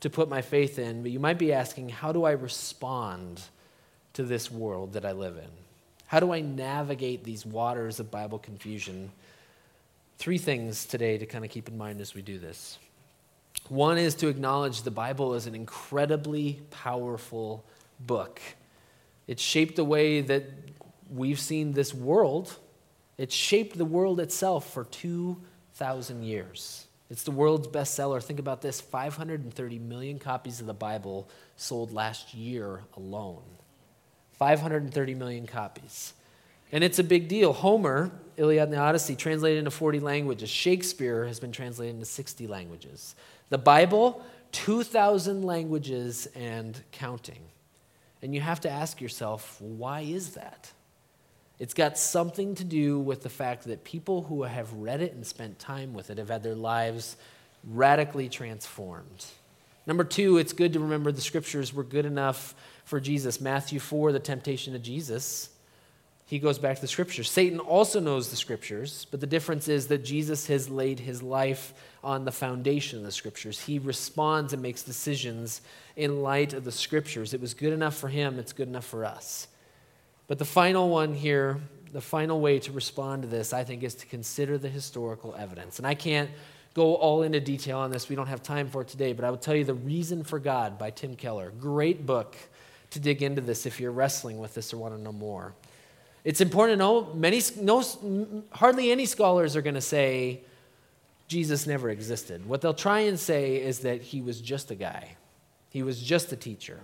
to 0.00 0.10
put 0.10 0.28
my 0.28 0.42
faith 0.42 0.76
in, 0.80 1.02
but 1.02 1.12
you 1.12 1.20
might 1.20 1.38
be 1.38 1.52
asking, 1.52 1.90
how 1.90 2.10
do 2.10 2.24
I 2.24 2.32
respond 2.32 3.42
to 4.14 4.24
this 4.24 4.50
world 4.50 4.94
that 4.94 5.04
I 5.04 5.12
live 5.12 5.36
in? 5.36 5.67
How 6.08 6.20
do 6.20 6.32
I 6.32 6.40
navigate 6.40 7.22
these 7.22 7.44
waters 7.44 8.00
of 8.00 8.10
Bible 8.10 8.38
confusion? 8.38 9.12
Three 10.16 10.38
things 10.38 10.86
today 10.86 11.18
to 11.18 11.26
kind 11.26 11.44
of 11.44 11.50
keep 11.50 11.68
in 11.68 11.76
mind 11.76 12.00
as 12.00 12.14
we 12.14 12.22
do 12.22 12.38
this. 12.38 12.78
One 13.68 13.98
is 13.98 14.14
to 14.16 14.28
acknowledge 14.28 14.82
the 14.82 14.90
Bible 14.90 15.34
is 15.34 15.46
an 15.46 15.54
incredibly 15.54 16.60
powerful 16.70 17.62
book. 18.00 18.40
It 19.26 19.38
shaped 19.38 19.76
the 19.76 19.84
way 19.84 20.22
that 20.22 20.44
we've 21.14 21.38
seen 21.38 21.74
this 21.74 21.92
world. 21.92 22.56
It 23.18 23.30
shaped 23.30 23.76
the 23.76 23.84
world 23.84 24.18
itself 24.18 24.72
for 24.72 24.84
2,000 24.84 26.22
years. 26.22 26.86
It's 27.10 27.24
the 27.24 27.32
world's 27.32 27.68
bestseller. 27.68 28.22
Think 28.22 28.38
about 28.38 28.62
this 28.62 28.80
530 28.80 29.78
million 29.78 30.18
copies 30.18 30.60
of 30.60 30.66
the 30.66 30.72
Bible 30.72 31.28
sold 31.56 31.92
last 31.92 32.32
year 32.32 32.80
alone. 32.96 33.42
530 34.38 35.14
million 35.14 35.46
copies. 35.46 36.14
And 36.70 36.84
it's 36.84 36.98
a 36.98 37.04
big 37.04 37.28
deal. 37.28 37.52
Homer, 37.52 38.10
Iliad 38.36 38.64
and 38.64 38.72
the 38.72 38.78
Odyssey, 38.78 39.16
translated 39.16 39.58
into 39.58 39.70
40 39.70 40.00
languages. 40.00 40.50
Shakespeare 40.50 41.24
has 41.24 41.40
been 41.40 41.52
translated 41.52 41.94
into 41.94 42.06
60 42.06 42.46
languages. 42.46 43.14
The 43.48 43.58
Bible, 43.58 44.22
2,000 44.52 45.42
languages 45.42 46.28
and 46.34 46.80
counting. 46.92 47.40
And 48.22 48.34
you 48.34 48.40
have 48.40 48.60
to 48.60 48.70
ask 48.70 49.00
yourself, 49.00 49.60
why 49.60 50.00
is 50.00 50.34
that? 50.34 50.70
It's 51.58 51.74
got 51.74 51.98
something 51.98 52.54
to 52.56 52.64
do 52.64 53.00
with 53.00 53.22
the 53.22 53.28
fact 53.28 53.64
that 53.64 53.82
people 53.82 54.22
who 54.22 54.44
have 54.44 54.72
read 54.74 55.00
it 55.00 55.14
and 55.14 55.26
spent 55.26 55.58
time 55.58 55.92
with 55.92 56.10
it 56.10 56.18
have 56.18 56.28
had 56.28 56.42
their 56.42 56.54
lives 56.54 57.16
radically 57.64 58.28
transformed. 58.28 59.26
Number 59.86 60.04
two, 60.04 60.36
it's 60.36 60.52
good 60.52 60.74
to 60.74 60.80
remember 60.80 61.10
the 61.10 61.20
scriptures 61.20 61.72
were 61.72 61.82
good 61.82 62.04
enough 62.04 62.54
for 62.88 63.00
Jesus. 63.00 63.40
Matthew 63.40 63.78
4, 63.78 64.12
the 64.12 64.18
temptation 64.18 64.74
of 64.74 64.82
Jesus, 64.82 65.50
he 66.26 66.38
goes 66.38 66.58
back 66.58 66.76
to 66.76 66.80
the 66.80 66.88
scriptures. 66.88 67.30
Satan 67.30 67.58
also 67.58 68.00
knows 68.00 68.30
the 68.30 68.36
scriptures, 68.36 69.06
but 69.10 69.20
the 69.20 69.26
difference 69.26 69.68
is 69.68 69.86
that 69.88 70.04
Jesus 70.04 70.46
has 70.48 70.68
laid 70.68 71.00
his 71.00 71.22
life 71.22 71.72
on 72.02 72.24
the 72.24 72.32
foundation 72.32 72.98
of 72.98 73.04
the 73.04 73.12
scriptures. 73.12 73.60
He 73.60 73.78
responds 73.78 74.52
and 74.52 74.62
makes 74.62 74.82
decisions 74.82 75.60
in 75.96 76.22
light 76.22 76.52
of 76.52 76.64
the 76.64 76.72
scriptures. 76.72 77.34
It 77.34 77.40
was 77.40 77.54
good 77.54 77.72
enough 77.72 77.96
for 77.96 78.08
him, 78.08 78.38
it's 78.38 78.52
good 78.52 78.68
enough 78.68 78.84
for 78.84 79.04
us. 79.04 79.48
But 80.26 80.38
the 80.38 80.44
final 80.44 80.90
one 80.90 81.14
here, 81.14 81.60
the 81.92 82.00
final 82.00 82.40
way 82.40 82.58
to 82.58 82.72
respond 82.72 83.22
to 83.22 83.28
this, 83.28 83.52
I 83.52 83.64
think, 83.64 83.82
is 83.82 83.94
to 83.96 84.06
consider 84.06 84.58
the 84.58 84.68
historical 84.68 85.34
evidence. 85.34 85.78
And 85.78 85.86
I 85.86 85.94
can't 85.94 86.30
go 86.74 86.94
all 86.94 87.22
into 87.22 87.40
detail 87.40 87.78
on 87.78 87.90
this, 87.90 88.08
we 88.08 88.16
don't 88.16 88.26
have 88.26 88.42
time 88.42 88.68
for 88.68 88.82
it 88.82 88.88
today, 88.88 89.12
but 89.12 89.24
I 89.24 89.30
will 89.30 89.38
tell 89.38 89.56
you 89.56 89.64
The 89.64 89.74
Reason 89.74 90.22
for 90.22 90.38
God 90.38 90.78
by 90.78 90.90
Tim 90.90 91.16
Keller. 91.16 91.50
Great 91.58 92.06
book 92.06 92.36
to 92.90 93.00
dig 93.00 93.22
into 93.22 93.40
this 93.40 93.66
if 93.66 93.80
you're 93.80 93.92
wrestling 93.92 94.38
with 94.38 94.54
this 94.54 94.72
or 94.72 94.78
want 94.78 94.96
to 94.96 95.00
know 95.00 95.12
more. 95.12 95.54
It's 96.24 96.40
important 96.40 96.78
to 96.78 96.84
know 96.84 97.14
many, 97.14 97.42
no, 97.60 97.82
hardly 98.50 98.90
any 98.90 99.06
scholars 99.06 99.56
are 99.56 99.62
going 99.62 99.74
to 99.74 99.80
say 99.80 100.42
Jesus 101.28 101.66
never 101.66 101.90
existed. 101.90 102.46
What 102.46 102.60
they'll 102.60 102.74
try 102.74 103.00
and 103.00 103.18
say 103.18 103.56
is 103.56 103.80
that 103.80 104.00
he 104.00 104.20
was 104.20 104.40
just 104.40 104.70
a 104.70 104.74
guy, 104.74 105.16
he 105.70 105.82
was 105.82 106.02
just 106.02 106.32
a 106.32 106.36
teacher. 106.36 106.80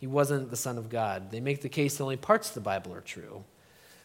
He 0.00 0.08
wasn't 0.08 0.50
the 0.50 0.56
Son 0.56 0.78
of 0.78 0.90
God. 0.90 1.30
They 1.30 1.38
make 1.38 1.62
the 1.62 1.68
case 1.68 1.96
that 1.96 2.02
only 2.02 2.16
parts 2.16 2.48
of 2.48 2.54
the 2.54 2.60
Bible 2.60 2.92
are 2.92 3.00
true. 3.00 3.44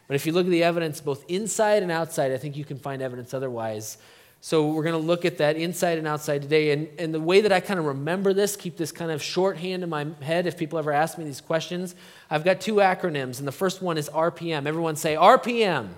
But 0.07 0.13
if 0.13 0.27
you 0.27 0.31
look 0.31 0.45
at 0.45 0.51
the 0.51 0.63
evidence 0.63 1.01
both 1.01 1.25
inside 1.27 1.81
and 1.81 1.91
outside, 1.91 2.31
I 2.31 2.37
think 2.37 2.55
you 2.55 2.63
can 2.63 2.77
find 2.77 3.01
evidence 3.01 3.33
otherwise. 3.33 3.97
So 4.39 4.69
we're 4.69 4.83
going 4.83 4.99
to 4.99 5.05
look 5.05 5.25
at 5.25 5.39
that 5.39 5.57
inside 5.57 5.97
and 5.97 6.07
outside 6.07 6.41
today. 6.41 6.71
And, 6.71 6.87
and 6.99 7.13
the 7.13 7.19
way 7.19 7.41
that 7.41 7.51
I 7.51 7.59
kind 7.59 7.79
of 7.79 7.85
remember 7.85 8.33
this, 8.33 8.55
keep 8.55 8.77
this 8.77 8.91
kind 8.91 9.11
of 9.11 9.21
shorthand 9.21 9.83
in 9.83 9.89
my 9.89 10.07
head 10.21 10.45
if 10.45 10.57
people 10.57 10.77
ever 10.77 10.91
ask 10.91 11.17
me 11.17 11.25
these 11.25 11.41
questions, 11.41 11.95
I've 12.29 12.43
got 12.43 12.61
two 12.61 12.75
acronyms. 12.75 13.39
And 13.39 13.47
the 13.47 13.51
first 13.51 13.81
one 13.81 13.97
is 13.97 14.09
RPM. 14.09 14.65
Everyone 14.65 14.95
say 14.95 15.15
RPM. 15.15 15.89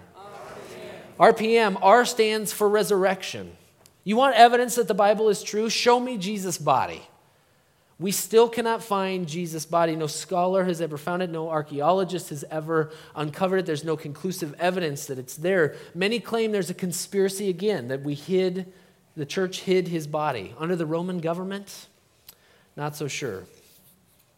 RPM. 1.19 1.33
RPM. 1.33 1.77
R 1.81 2.05
stands 2.05 2.53
for 2.53 2.69
resurrection. 2.69 3.55
You 4.03 4.15
want 4.15 4.35
evidence 4.35 4.75
that 4.75 4.87
the 4.87 4.93
Bible 4.93 5.29
is 5.29 5.43
true? 5.43 5.69
Show 5.69 5.99
me 5.99 6.17
Jesus' 6.17 6.57
body. 6.57 7.03
We 7.99 8.13
still 8.13 8.47
cannot 8.47 8.81
find 8.81 9.27
Jesus' 9.27 9.65
body. 9.65 9.95
No 9.95 10.07
scholar 10.07 10.63
has 10.63 10.79
ever 10.79 10.97
found 10.97 11.21
it. 11.21 11.29
No 11.29 11.49
archaeologist 11.49 12.29
has 12.29 12.45
ever 12.49 12.91
uncovered 13.13 13.59
it. 13.59 13.65
There's 13.65 13.83
no 13.83 13.97
conclusive 13.97 14.55
evidence 14.57 15.07
that 15.07 15.19
it's 15.19 15.35
there. 15.35 15.75
Many 15.93 16.21
claim 16.21 16.53
there's 16.53 16.69
a 16.69 16.75
conspiracy 16.75 17.49
again, 17.49 17.89
that 17.89 18.01
we 18.01 18.13
hid, 18.13 18.71
the 19.17 19.25
church 19.25 19.61
hid 19.61 19.89
his 19.89 20.07
body. 20.07 20.55
Under 20.57 20.77
the 20.77 20.85
Roman 20.85 21.19
government, 21.19 21.87
not 22.77 22.95
so 22.95 23.09
sure. 23.09 23.43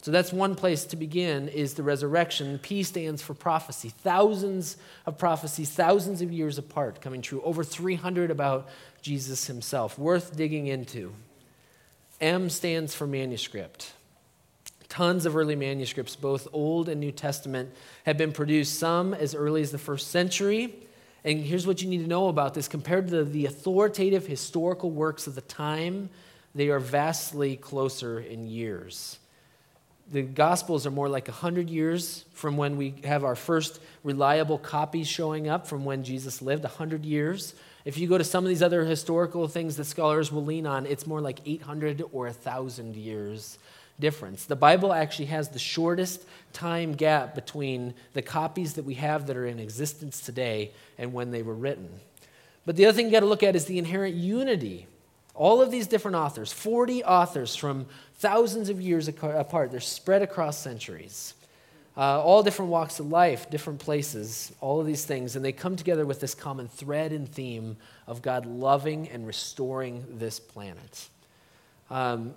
So 0.01 0.09
that's 0.09 0.33
one 0.33 0.55
place 0.55 0.85
to 0.85 0.95
begin 0.95 1.47
is 1.47 1.75
the 1.75 1.83
resurrection. 1.83 2.57
P 2.57 2.81
stands 2.81 3.21
for 3.21 3.35
prophecy. 3.35 3.89
Thousands 3.89 4.77
of 5.05 5.19
prophecies, 5.19 5.69
thousands 5.69 6.23
of 6.23 6.31
years 6.31 6.57
apart 6.57 6.99
coming 7.01 7.21
true. 7.21 7.39
Over 7.43 7.63
300 7.63 8.31
about 8.31 8.67
Jesus 9.03 9.45
himself. 9.45 9.99
Worth 9.99 10.35
digging 10.35 10.65
into. 10.65 11.13
M 12.21 12.49
stands 12.49 12.93
for 12.93 13.07
manuscript. 13.07 13.93
Tons 14.87 15.25
of 15.25 15.35
early 15.35 15.55
manuscripts, 15.55 16.15
both 16.15 16.47
Old 16.53 16.87
and 16.87 17.01
New 17.01 17.11
Testament, 17.11 17.71
have 18.05 18.17
been 18.17 18.31
produced, 18.31 18.77
some 18.77 19.13
as 19.13 19.33
early 19.33 19.61
as 19.61 19.71
the 19.71 19.77
first 19.77 20.11
century. 20.11 20.75
And 21.23 21.39
here's 21.39 21.65
what 21.65 21.81
you 21.81 21.89
need 21.89 22.01
to 22.01 22.07
know 22.07 22.27
about 22.27 22.53
this 22.53 22.67
compared 22.67 23.07
to 23.09 23.23
the 23.23 23.45
authoritative 23.45 24.27
historical 24.27 24.91
works 24.91 25.27
of 25.27 25.35
the 25.35 25.41
time, 25.41 26.09
they 26.53 26.69
are 26.69 26.79
vastly 26.79 27.55
closer 27.55 28.19
in 28.19 28.47
years. 28.47 29.17
The 30.11 30.23
Gospels 30.23 30.85
are 30.85 30.91
more 30.91 31.07
like 31.07 31.29
100 31.29 31.69
years 31.69 32.25
from 32.33 32.57
when 32.57 32.75
we 32.75 32.95
have 33.05 33.23
our 33.23 33.35
first 33.35 33.79
reliable 34.03 34.57
copies 34.57 35.07
showing 35.07 35.47
up 35.47 35.67
from 35.67 35.85
when 35.85 36.03
Jesus 36.03 36.41
lived, 36.41 36.63
100 36.63 37.05
years. 37.05 37.55
If 37.83 37.97
you 37.97 38.07
go 38.07 38.17
to 38.17 38.23
some 38.23 38.43
of 38.43 38.49
these 38.49 38.61
other 38.61 38.85
historical 38.85 39.47
things 39.47 39.75
that 39.77 39.85
scholars 39.85 40.31
will 40.31 40.45
lean 40.45 40.67
on, 40.67 40.85
it's 40.85 41.07
more 41.07 41.21
like 41.21 41.39
800 41.45 42.03
or 42.11 42.25
1,000 42.25 42.95
years 42.95 43.57
difference. 43.99 44.45
The 44.45 44.55
Bible 44.55 44.93
actually 44.93 45.25
has 45.25 45.49
the 45.49 45.59
shortest 45.59 46.25
time 46.53 46.93
gap 46.93 47.33
between 47.35 47.93
the 48.13 48.21
copies 48.21 48.73
that 48.73 48.85
we 48.85 48.95
have 48.95 49.27
that 49.27 49.37
are 49.37 49.45
in 49.45 49.59
existence 49.59 50.21
today 50.21 50.71
and 50.97 51.13
when 51.13 51.31
they 51.31 51.41
were 51.41 51.53
written. 51.53 51.89
But 52.65 52.75
the 52.75 52.85
other 52.85 52.95
thing 52.95 53.07
you 53.07 53.11
got 53.11 53.21
to 53.21 53.25
look 53.25 53.43
at 53.43 53.55
is 53.55 53.65
the 53.65 53.79
inherent 53.79 54.15
unity. 54.15 54.87
All 55.33 55.61
of 55.61 55.71
these 55.71 55.87
different 55.87 56.17
authors, 56.17 56.51
40 56.51 57.03
authors 57.03 57.55
from 57.55 57.87
thousands 58.17 58.69
of 58.69 58.81
years 58.81 59.07
apart, 59.07 59.71
they're 59.71 59.79
spread 59.79 60.21
across 60.21 60.57
centuries 60.57 61.33
uh, 61.97 62.21
all 62.21 62.41
different 62.41 62.71
walks 62.71 62.99
of 62.99 63.07
life, 63.09 63.49
different 63.49 63.79
places, 63.79 64.53
all 64.61 64.79
of 64.79 64.87
these 64.87 65.03
things, 65.03 65.35
and 65.35 65.43
they 65.43 65.51
come 65.51 65.75
together 65.75 66.05
with 66.05 66.19
this 66.19 66.33
common 66.33 66.67
thread 66.67 67.11
and 67.11 67.27
theme 67.27 67.75
of 68.07 68.21
God 68.21 68.45
loving 68.45 69.09
and 69.09 69.27
restoring 69.27 70.05
this 70.17 70.39
planet. 70.39 71.09
Um, 71.89 72.33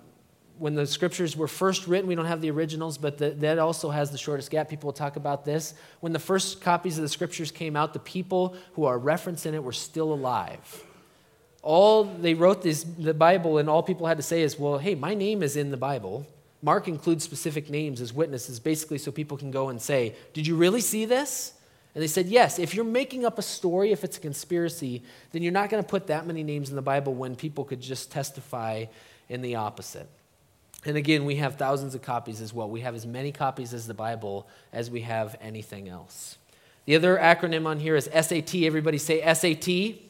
when 0.57 0.75
the 0.75 0.85
scriptures 0.85 1.35
were 1.35 1.47
first 1.47 1.87
written, 1.87 2.07
we 2.07 2.15
don't 2.15 2.25
have 2.25 2.41
the 2.41 2.51
originals, 2.51 2.97
but 2.97 3.17
the, 3.17 3.31
that 3.31 3.59
also 3.59 3.89
has 3.89 4.11
the 4.11 4.17
shortest 4.17 4.51
gap. 4.51 4.69
People 4.69 4.93
talk 4.93 5.15
about 5.15 5.43
this. 5.43 5.73
When 5.99 6.13
the 6.13 6.19
first 6.19 6.61
copies 6.61 6.97
of 6.97 7.01
the 7.01 7.09
scriptures 7.09 7.51
came 7.51 7.75
out, 7.75 7.93
the 7.93 7.99
people 7.99 8.55
who 8.73 8.85
are 8.85 8.97
referenced 8.97 9.45
in 9.45 9.53
it 9.53 9.63
were 9.63 9.73
still 9.73 10.13
alive. 10.13 10.83
All 11.61 12.03
they 12.03 12.33
wrote 12.33 12.61
this, 12.61 12.83
the 12.83 13.13
Bible, 13.13 13.57
and 13.57 13.69
all 13.69 13.83
people 13.83 14.05
had 14.07 14.17
to 14.17 14.23
say 14.23 14.43
is, 14.43 14.59
"Well, 14.59 14.77
hey, 14.77 14.95
my 14.95 15.13
name 15.13 15.41
is 15.41 15.57
in 15.57 15.71
the 15.71 15.77
Bible." 15.77 16.25
Mark 16.65 16.87
includes 16.87 17.23
specific 17.23 17.69
names 17.69 18.01
as 18.01 18.11
witnesses, 18.11 18.59
basically, 18.59 18.97
so 18.97 19.11
people 19.11 19.37
can 19.37 19.51
go 19.51 19.69
and 19.69 19.79
say, 19.79 20.15
Did 20.33 20.47
you 20.47 20.55
really 20.55 20.81
see 20.81 21.05
this? 21.05 21.53
And 21.93 22.01
they 22.01 22.07
said, 22.07 22.25
Yes. 22.25 22.57
If 22.57 22.73
you're 22.73 22.83
making 22.83 23.23
up 23.23 23.37
a 23.37 23.43
story, 23.43 23.91
if 23.91 24.03
it's 24.03 24.17
a 24.17 24.19
conspiracy, 24.19 25.03
then 25.31 25.43
you're 25.43 25.51
not 25.51 25.69
going 25.69 25.83
to 25.83 25.87
put 25.87 26.07
that 26.07 26.25
many 26.25 26.41
names 26.41 26.71
in 26.71 26.75
the 26.75 26.81
Bible 26.81 27.13
when 27.13 27.35
people 27.35 27.65
could 27.65 27.81
just 27.81 28.11
testify 28.11 28.85
in 29.29 29.43
the 29.43 29.53
opposite. 29.53 30.09
And 30.85 30.97
again, 30.97 31.23
we 31.23 31.35
have 31.35 31.55
thousands 31.55 31.93
of 31.93 32.01
copies 32.01 32.41
as 32.41 32.51
well. 32.51 32.67
We 32.67 32.81
have 32.81 32.95
as 32.95 33.05
many 33.05 33.31
copies 33.31 33.71
as 33.71 33.85
the 33.85 33.93
Bible 33.93 34.47
as 34.73 34.89
we 34.89 35.01
have 35.01 35.35
anything 35.41 35.87
else. 35.87 36.39
The 36.85 36.95
other 36.95 37.15
acronym 37.15 37.67
on 37.67 37.79
here 37.79 37.95
is 37.95 38.05
SAT. 38.05 38.55
Everybody 38.55 38.97
say 38.97 39.21
SAT. 39.21 40.04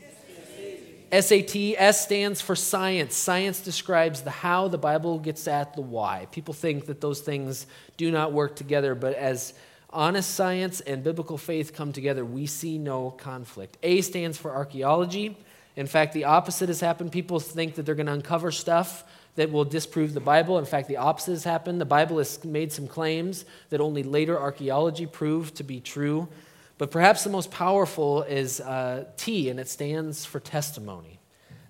SAT, 1.11 1.55
S 1.77 2.03
stands 2.03 2.41
for 2.41 2.55
science. 2.55 3.15
Science 3.15 3.61
describes 3.61 4.21
the 4.21 4.31
how, 4.31 4.67
the 4.67 4.77
Bible 4.77 5.19
gets 5.19 5.47
at 5.47 5.75
the 5.75 5.81
why. 5.81 6.27
People 6.31 6.53
think 6.53 6.85
that 6.87 7.01
those 7.01 7.21
things 7.21 7.67
do 7.97 8.11
not 8.11 8.33
work 8.33 8.55
together, 8.55 8.95
but 8.95 9.15
as 9.15 9.53
honest 9.89 10.35
science 10.35 10.81
and 10.81 11.03
biblical 11.03 11.37
faith 11.37 11.73
come 11.73 11.93
together, 11.93 12.25
we 12.25 12.45
see 12.45 12.77
no 12.77 13.11
conflict. 13.11 13.77
A 13.83 14.01
stands 14.01 14.37
for 14.37 14.51
archaeology. 14.51 15.37
In 15.75 15.87
fact, 15.87 16.13
the 16.13 16.25
opposite 16.25 16.69
has 16.69 16.79
happened. 16.79 17.11
People 17.11 17.39
think 17.39 17.75
that 17.75 17.85
they're 17.85 17.95
going 17.95 18.05
to 18.07 18.13
uncover 18.13 18.51
stuff 18.51 19.03
that 19.35 19.51
will 19.51 19.65
disprove 19.65 20.13
the 20.13 20.21
Bible. 20.21 20.57
In 20.57 20.65
fact, 20.65 20.87
the 20.87 20.97
opposite 20.97 21.31
has 21.31 21.43
happened. 21.43 21.81
The 21.81 21.85
Bible 21.85 22.17
has 22.17 22.43
made 22.43 22.71
some 22.71 22.87
claims 22.87 23.45
that 23.69 23.81
only 23.81 24.03
later 24.03 24.39
archaeology 24.39 25.05
proved 25.05 25.55
to 25.55 25.63
be 25.63 25.79
true. 25.81 26.27
But 26.77 26.91
perhaps 26.91 27.23
the 27.23 27.29
most 27.29 27.51
powerful 27.51 28.23
is 28.23 28.59
uh, 28.59 29.05
T, 29.15 29.49
and 29.49 29.59
it 29.59 29.69
stands 29.69 30.25
for 30.25 30.39
testimony. 30.39 31.19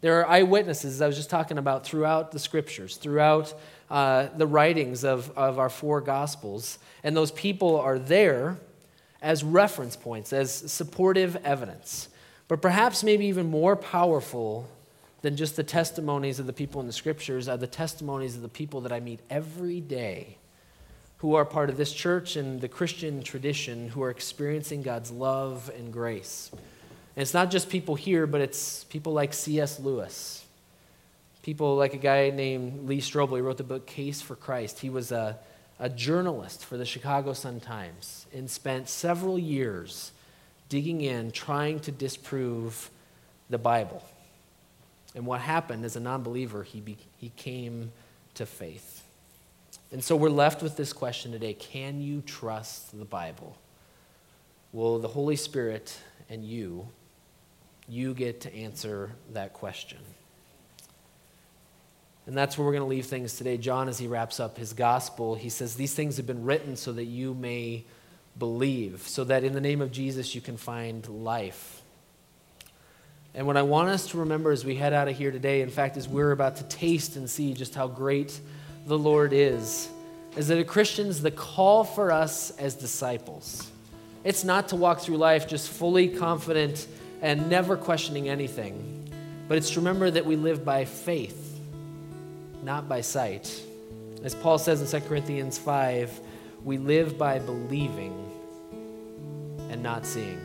There 0.01 0.19
are 0.19 0.27
eyewitnesses, 0.27 1.01
I 1.01 1.07
was 1.07 1.15
just 1.15 1.29
talking 1.29 1.57
about, 1.57 1.85
throughout 1.85 2.31
the 2.31 2.39
scriptures, 2.39 2.97
throughout 2.97 3.53
uh, 3.89 4.27
the 4.35 4.47
writings 4.47 5.03
of, 5.03 5.35
of 5.37 5.59
our 5.59 5.69
four 5.69 6.01
gospels. 6.01 6.79
And 7.03 7.15
those 7.15 7.31
people 7.31 7.79
are 7.79 7.99
there 7.99 8.57
as 9.21 9.43
reference 9.43 9.95
points, 9.95 10.33
as 10.33 10.51
supportive 10.51 11.35
evidence. 11.37 12.09
But 12.47 12.61
perhaps, 12.61 13.03
maybe 13.03 13.25
even 13.25 13.49
more 13.49 13.75
powerful 13.75 14.69
than 15.21 15.35
just 15.35 15.55
the 15.55 15.63
testimonies 15.63 16.39
of 16.39 16.45
the 16.45 16.53
people 16.53 16.81
in 16.81 16.87
the 16.87 16.93
scriptures 16.93 17.47
are 17.47 17.57
the 17.57 17.65
testimonies 17.65 18.35
of 18.35 18.43
the 18.43 18.49
people 18.49 18.81
that 18.81 18.91
I 18.91 18.99
meet 18.99 19.21
every 19.29 19.81
day 19.81 20.37
who 21.17 21.35
are 21.35 21.45
part 21.45 21.69
of 21.69 21.77
this 21.77 21.93
church 21.93 22.35
and 22.35 22.61
the 22.61 22.67
Christian 22.67 23.23
tradition 23.23 23.89
who 23.89 24.03
are 24.03 24.09
experiencing 24.09 24.81
God's 24.81 25.11
love 25.11 25.71
and 25.77 25.91
grace. 25.91 26.49
And 26.53 27.21
it's 27.21 27.33
not 27.33 27.49
just 27.51 27.69
people 27.69 27.95
here, 27.95 28.27
but 28.27 28.41
it's 28.41 28.83
people 28.85 29.13
like 29.13 29.33
C.S. 29.33 29.79
Lewis, 29.79 30.45
people 31.41 31.75
like 31.75 31.93
a 31.93 31.97
guy 31.97 32.29
named 32.29 32.87
Lee 32.87 32.99
Strobel. 32.99 33.35
He 33.35 33.41
wrote 33.41 33.57
the 33.57 33.63
book 33.63 33.85
Case 33.85 34.21
for 34.21 34.35
Christ. 34.35 34.79
He 34.79 34.89
was 34.89 35.11
a, 35.11 35.37
a 35.79 35.89
journalist 35.89 36.65
for 36.65 36.77
the 36.77 36.85
Chicago 36.85 37.33
Sun-Times 37.33 38.25
and 38.33 38.49
spent 38.49 38.89
several 38.89 39.39
years 39.39 40.11
digging 40.67 41.01
in, 41.01 41.31
trying 41.31 41.79
to 41.81 41.91
disprove 41.91 42.89
the 43.49 43.57
Bible. 43.57 44.03
And 45.15 45.25
what 45.25 45.39
happened 45.39 45.85
as 45.85 45.95
a 45.95 45.99
non 45.99 46.23
believer, 46.23 46.63
he, 46.63 46.81
be, 46.81 46.97
he 47.17 47.29
came 47.37 47.91
to 48.35 48.45
faith. 48.45 48.94
And 49.91 50.03
so 50.03 50.15
we're 50.15 50.29
left 50.29 50.61
with 50.61 50.77
this 50.77 50.93
question 50.93 51.31
today 51.31 51.53
Can 51.53 52.01
you 52.01 52.21
trust 52.21 52.97
the 52.97 53.05
Bible? 53.05 53.57
Well, 54.71 54.99
the 54.99 55.07
Holy 55.07 55.35
Spirit 55.35 55.97
and 56.29 56.43
you, 56.43 56.87
you 57.87 58.13
get 58.13 58.41
to 58.41 58.53
answer 58.53 59.11
that 59.33 59.53
question. 59.53 59.99
And 62.27 62.35
that's 62.35 62.57
where 62.57 62.65
we're 62.65 62.73
going 62.73 62.83
to 62.83 62.89
leave 62.89 63.05
things 63.05 63.37
today. 63.37 63.57
John, 63.57 63.87
as 63.87 63.99
he 63.99 64.07
wraps 64.07 64.39
up 64.39 64.57
his 64.57 64.73
gospel, 64.73 65.35
he 65.35 65.49
says, 65.49 65.75
These 65.75 65.93
things 65.93 66.17
have 66.17 66.25
been 66.25 66.43
written 66.43 66.75
so 66.75 66.91
that 66.93 67.05
you 67.05 67.33
may 67.33 67.85
believe, 68.37 69.01
so 69.07 69.23
that 69.25 69.43
in 69.43 69.53
the 69.53 69.61
name 69.61 69.81
of 69.81 69.91
Jesus 69.91 70.33
you 70.33 70.41
can 70.41 70.57
find 70.57 71.07
life. 71.07 71.81
And 73.35 73.45
what 73.45 73.57
I 73.57 73.61
want 73.61 73.89
us 73.89 74.07
to 74.07 74.17
remember 74.17 74.51
as 74.51 74.65
we 74.65 74.75
head 74.75 74.93
out 74.93 75.07
of 75.07 75.17
here 75.17 75.29
today, 75.29 75.61
in 75.61 75.69
fact, 75.69 75.97
as 75.97 76.07
we're 76.07 76.31
about 76.31 76.55
to 76.57 76.63
taste 76.63 77.15
and 77.15 77.29
see 77.29 77.53
just 77.53 77.75
how 77.75 77.87
great 77.87 78.39
the 78.85 78.97
Lord 78.97 79.33
is, 79.33 79.89
is 80.37 80.47
that 80.49 80.59
a 80.59 80.63
Christians, 80.63 81.21
the 81.21 81.31
call 81.31 81.83
for 81.83 82.11
us 82.11 82.51
as 82.51 82.75
disciples, 82.75 83.71
it's 84.23 84.43
not 84.43 84.69
to 84.69 84.75
walk 84.75 84.99
through 84.99 85.17
life 85.17 85.47
just 85.47 85.69
fully 85.69 86.07
confident 86.07 86.87
and 87.21 87.49
never 87.49 87.77
questioning 87.77 88.29
anything, 88.29 89.09
but 89.47 89.57
it's 89.57 89.71
to 89.71 89.79
remember 89.79 90.11
that 90.11 90.25
we 90.25 90.35
live 90.35 90.63
by 90.63 90.85
faith, 90.85 91.59
not 92.63 92.87
by 92.87 93.01
sight. 93.01 93.61
As 94.23 94.35
Paul 94.35 94.57
says 94.57 94.81
in 94.81 95.01
2 95.01 95.07
Corinthians 95.07 95.57
5, 95.57 96.19
we 96.63 96.77
live 96.77 97.17
by 97.17 97.39
believing 97.39 98.31
and 99.69 99.81
not 99.81 100.05
seeing. 100.05 100.39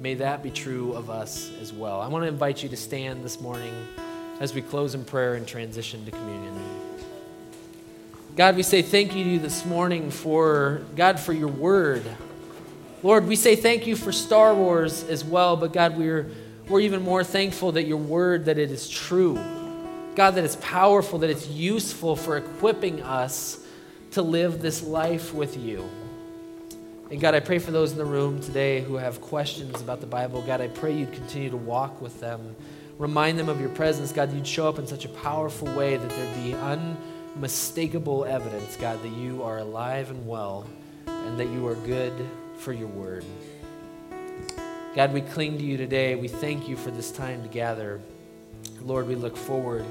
May 0.00 0.14
that 0.14 0.42
be 0.42 0.50
true 0.50 0.92
of 0.92 1.10
us 1.10 1.50
as 1.60 1.72
well. 1.72 2.00
I 2.00 2.08
want 2.08 2.22
to 2.24 2.28
invite 2.28 2.62
you 2.62 2.68
to 2.68 2.76
stand 2.76 3.24
this 3.24 3.40
morning 3.40 3.74
as 4.40 4.54
we 4.54 4.62
close 4.62 4.94
in 4.94 5.04
prayer 5.04 5.34
and 5.34 5.46
transition 5.46 6.04
to 6.04 6.10
communion. 6.10 6.77
God, 8.38 8.54
we 8.54 8.62
say 8.62 8.82
thank 8.82 9.16
you 9.16 9.24
to 9.24 9.30
you 9.30 9.38
this 9.40 9.66
morning 9.66 10.12
for, 10.12 10.82
God, 10.94 11.18
for 11.18 11.32
your 11.32 11.48
word. 11.48 12.04
Lord, 13.02 13.26
we 13.26 13.34
say 13.34 13.56
thank 13.56 13.84
you 13.84 13.96
for 13.96 14.12
Star 14.12 14.54
Wars 14.54 15.02
as 15.02 15.24
well, 15.24 15.56
but 15.56 15.72
God, 15.72 15.98
we're, 15.98 16.30
we're 16.68 16.78
even 16.78 17.02
more 17.02 17.24
thankful 17.24 17.72
that 17.72 17.82
your 17.82 17.96
word, 17.96 18.44
that 18.44 18.56
it 18.56 18.70
is 18.70 18.88
true. 18.88 19.34
God, 20.14 20.36
that 20.36 20.44
it's 20.44 20.54
powerful, 20.54 21.18
that 21.18 21.30
it's 21.30 21.48
useful 21.48 22.14
for 22.14 22.36
equipping 22.36 23.02
us 23.02 23.58
to 24.12 24.22
live 24.22 24.62
this 24.62 24.84
life 24.84 25.34
with 25.34 25.56
you. 25.56 25.90
And 27.10 27.20
God, 27.20 27.34
I 27.34 27.40
pray 27.40 27.58
for 27.58 27.72
those 27.72 27.90
in 27.90 27.98
the 27.98 28.04
room 28.04 28.40
today 28.40 28.82
who 28.82 28.98
have 28.98 29.20
questions 29.20 29.80
about 29.80 30.00
the 30.00 30.06
Bible. 30.06 30.42
God, 30.42 30.60
I 30.60 30.68
pray 30.68 30.96
you'd 30.96 31.12
continue 31.12 31.50
to 31.50 31.56
walk 31.56 32.00
with 32.00 32.20
them. 32.20 32.54
Remind 32.98 33.36
them 33.36 33.48
of 33.48 33.60
your 33.60 33.70
presence. 33.70 34.12
God, 34.12 34.32
you'd 34.32 34.46
show 34.46 34.68
up 34.68 34.78
in 34.78 34.86
such 34.86 35.04
a 35.04 35.08
powerful 35.08 35.66
way 35.74 35.96
that 35.96 36.08
there'd 36.08 36.44
be 36.44 36.54
unmistakable 37.38 38.24
evidence, 38.24 38.76
God, 38.76 39.00
that 39.00 39.12
you 39.12 39.44
are 39.44 39.58
alive 39.58 40.10
and 40.10 40.26
well 40.26 40.66
and 41.06 41.38
that 41.38 41.46
you 41.46 41.68
are 41.68 41.76
good 41.76 42.12
for 42.56 42.72
your 42.72 42.88
word. 42.88 43.24
God, 44.96 45.12
we 45.12 45.20
cling 45.20 45.56
to 45.56 45.62
you 45.62 45.76
today. 45.76 46.16
We 46.16 46.26
thank 46.26 46.68
you 46.68 46.76
for 46.76 46.90
this 46.90 47.12
time 47.12 47.42
to 47.42 47.48
gather. 47.48 48.00
Lord, 48.82 49.06
we 49.06 49.14
look 49.14 49.36
forward 49.36 49.86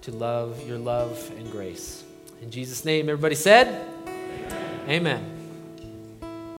to 0.00 0.10
love, 0.10 0.66
your 0.66 0.78
love 0.78 1.30
and 1.36 1.48
grace. 1.52 2.02
In 2.42 2.50
Jesus' 2.50 2.84
name, 2.84 3.08
everybody 3.08 3.36
said, 3.36 3.68
Amen. 4.88 4.88
Amen. 4.88 5.31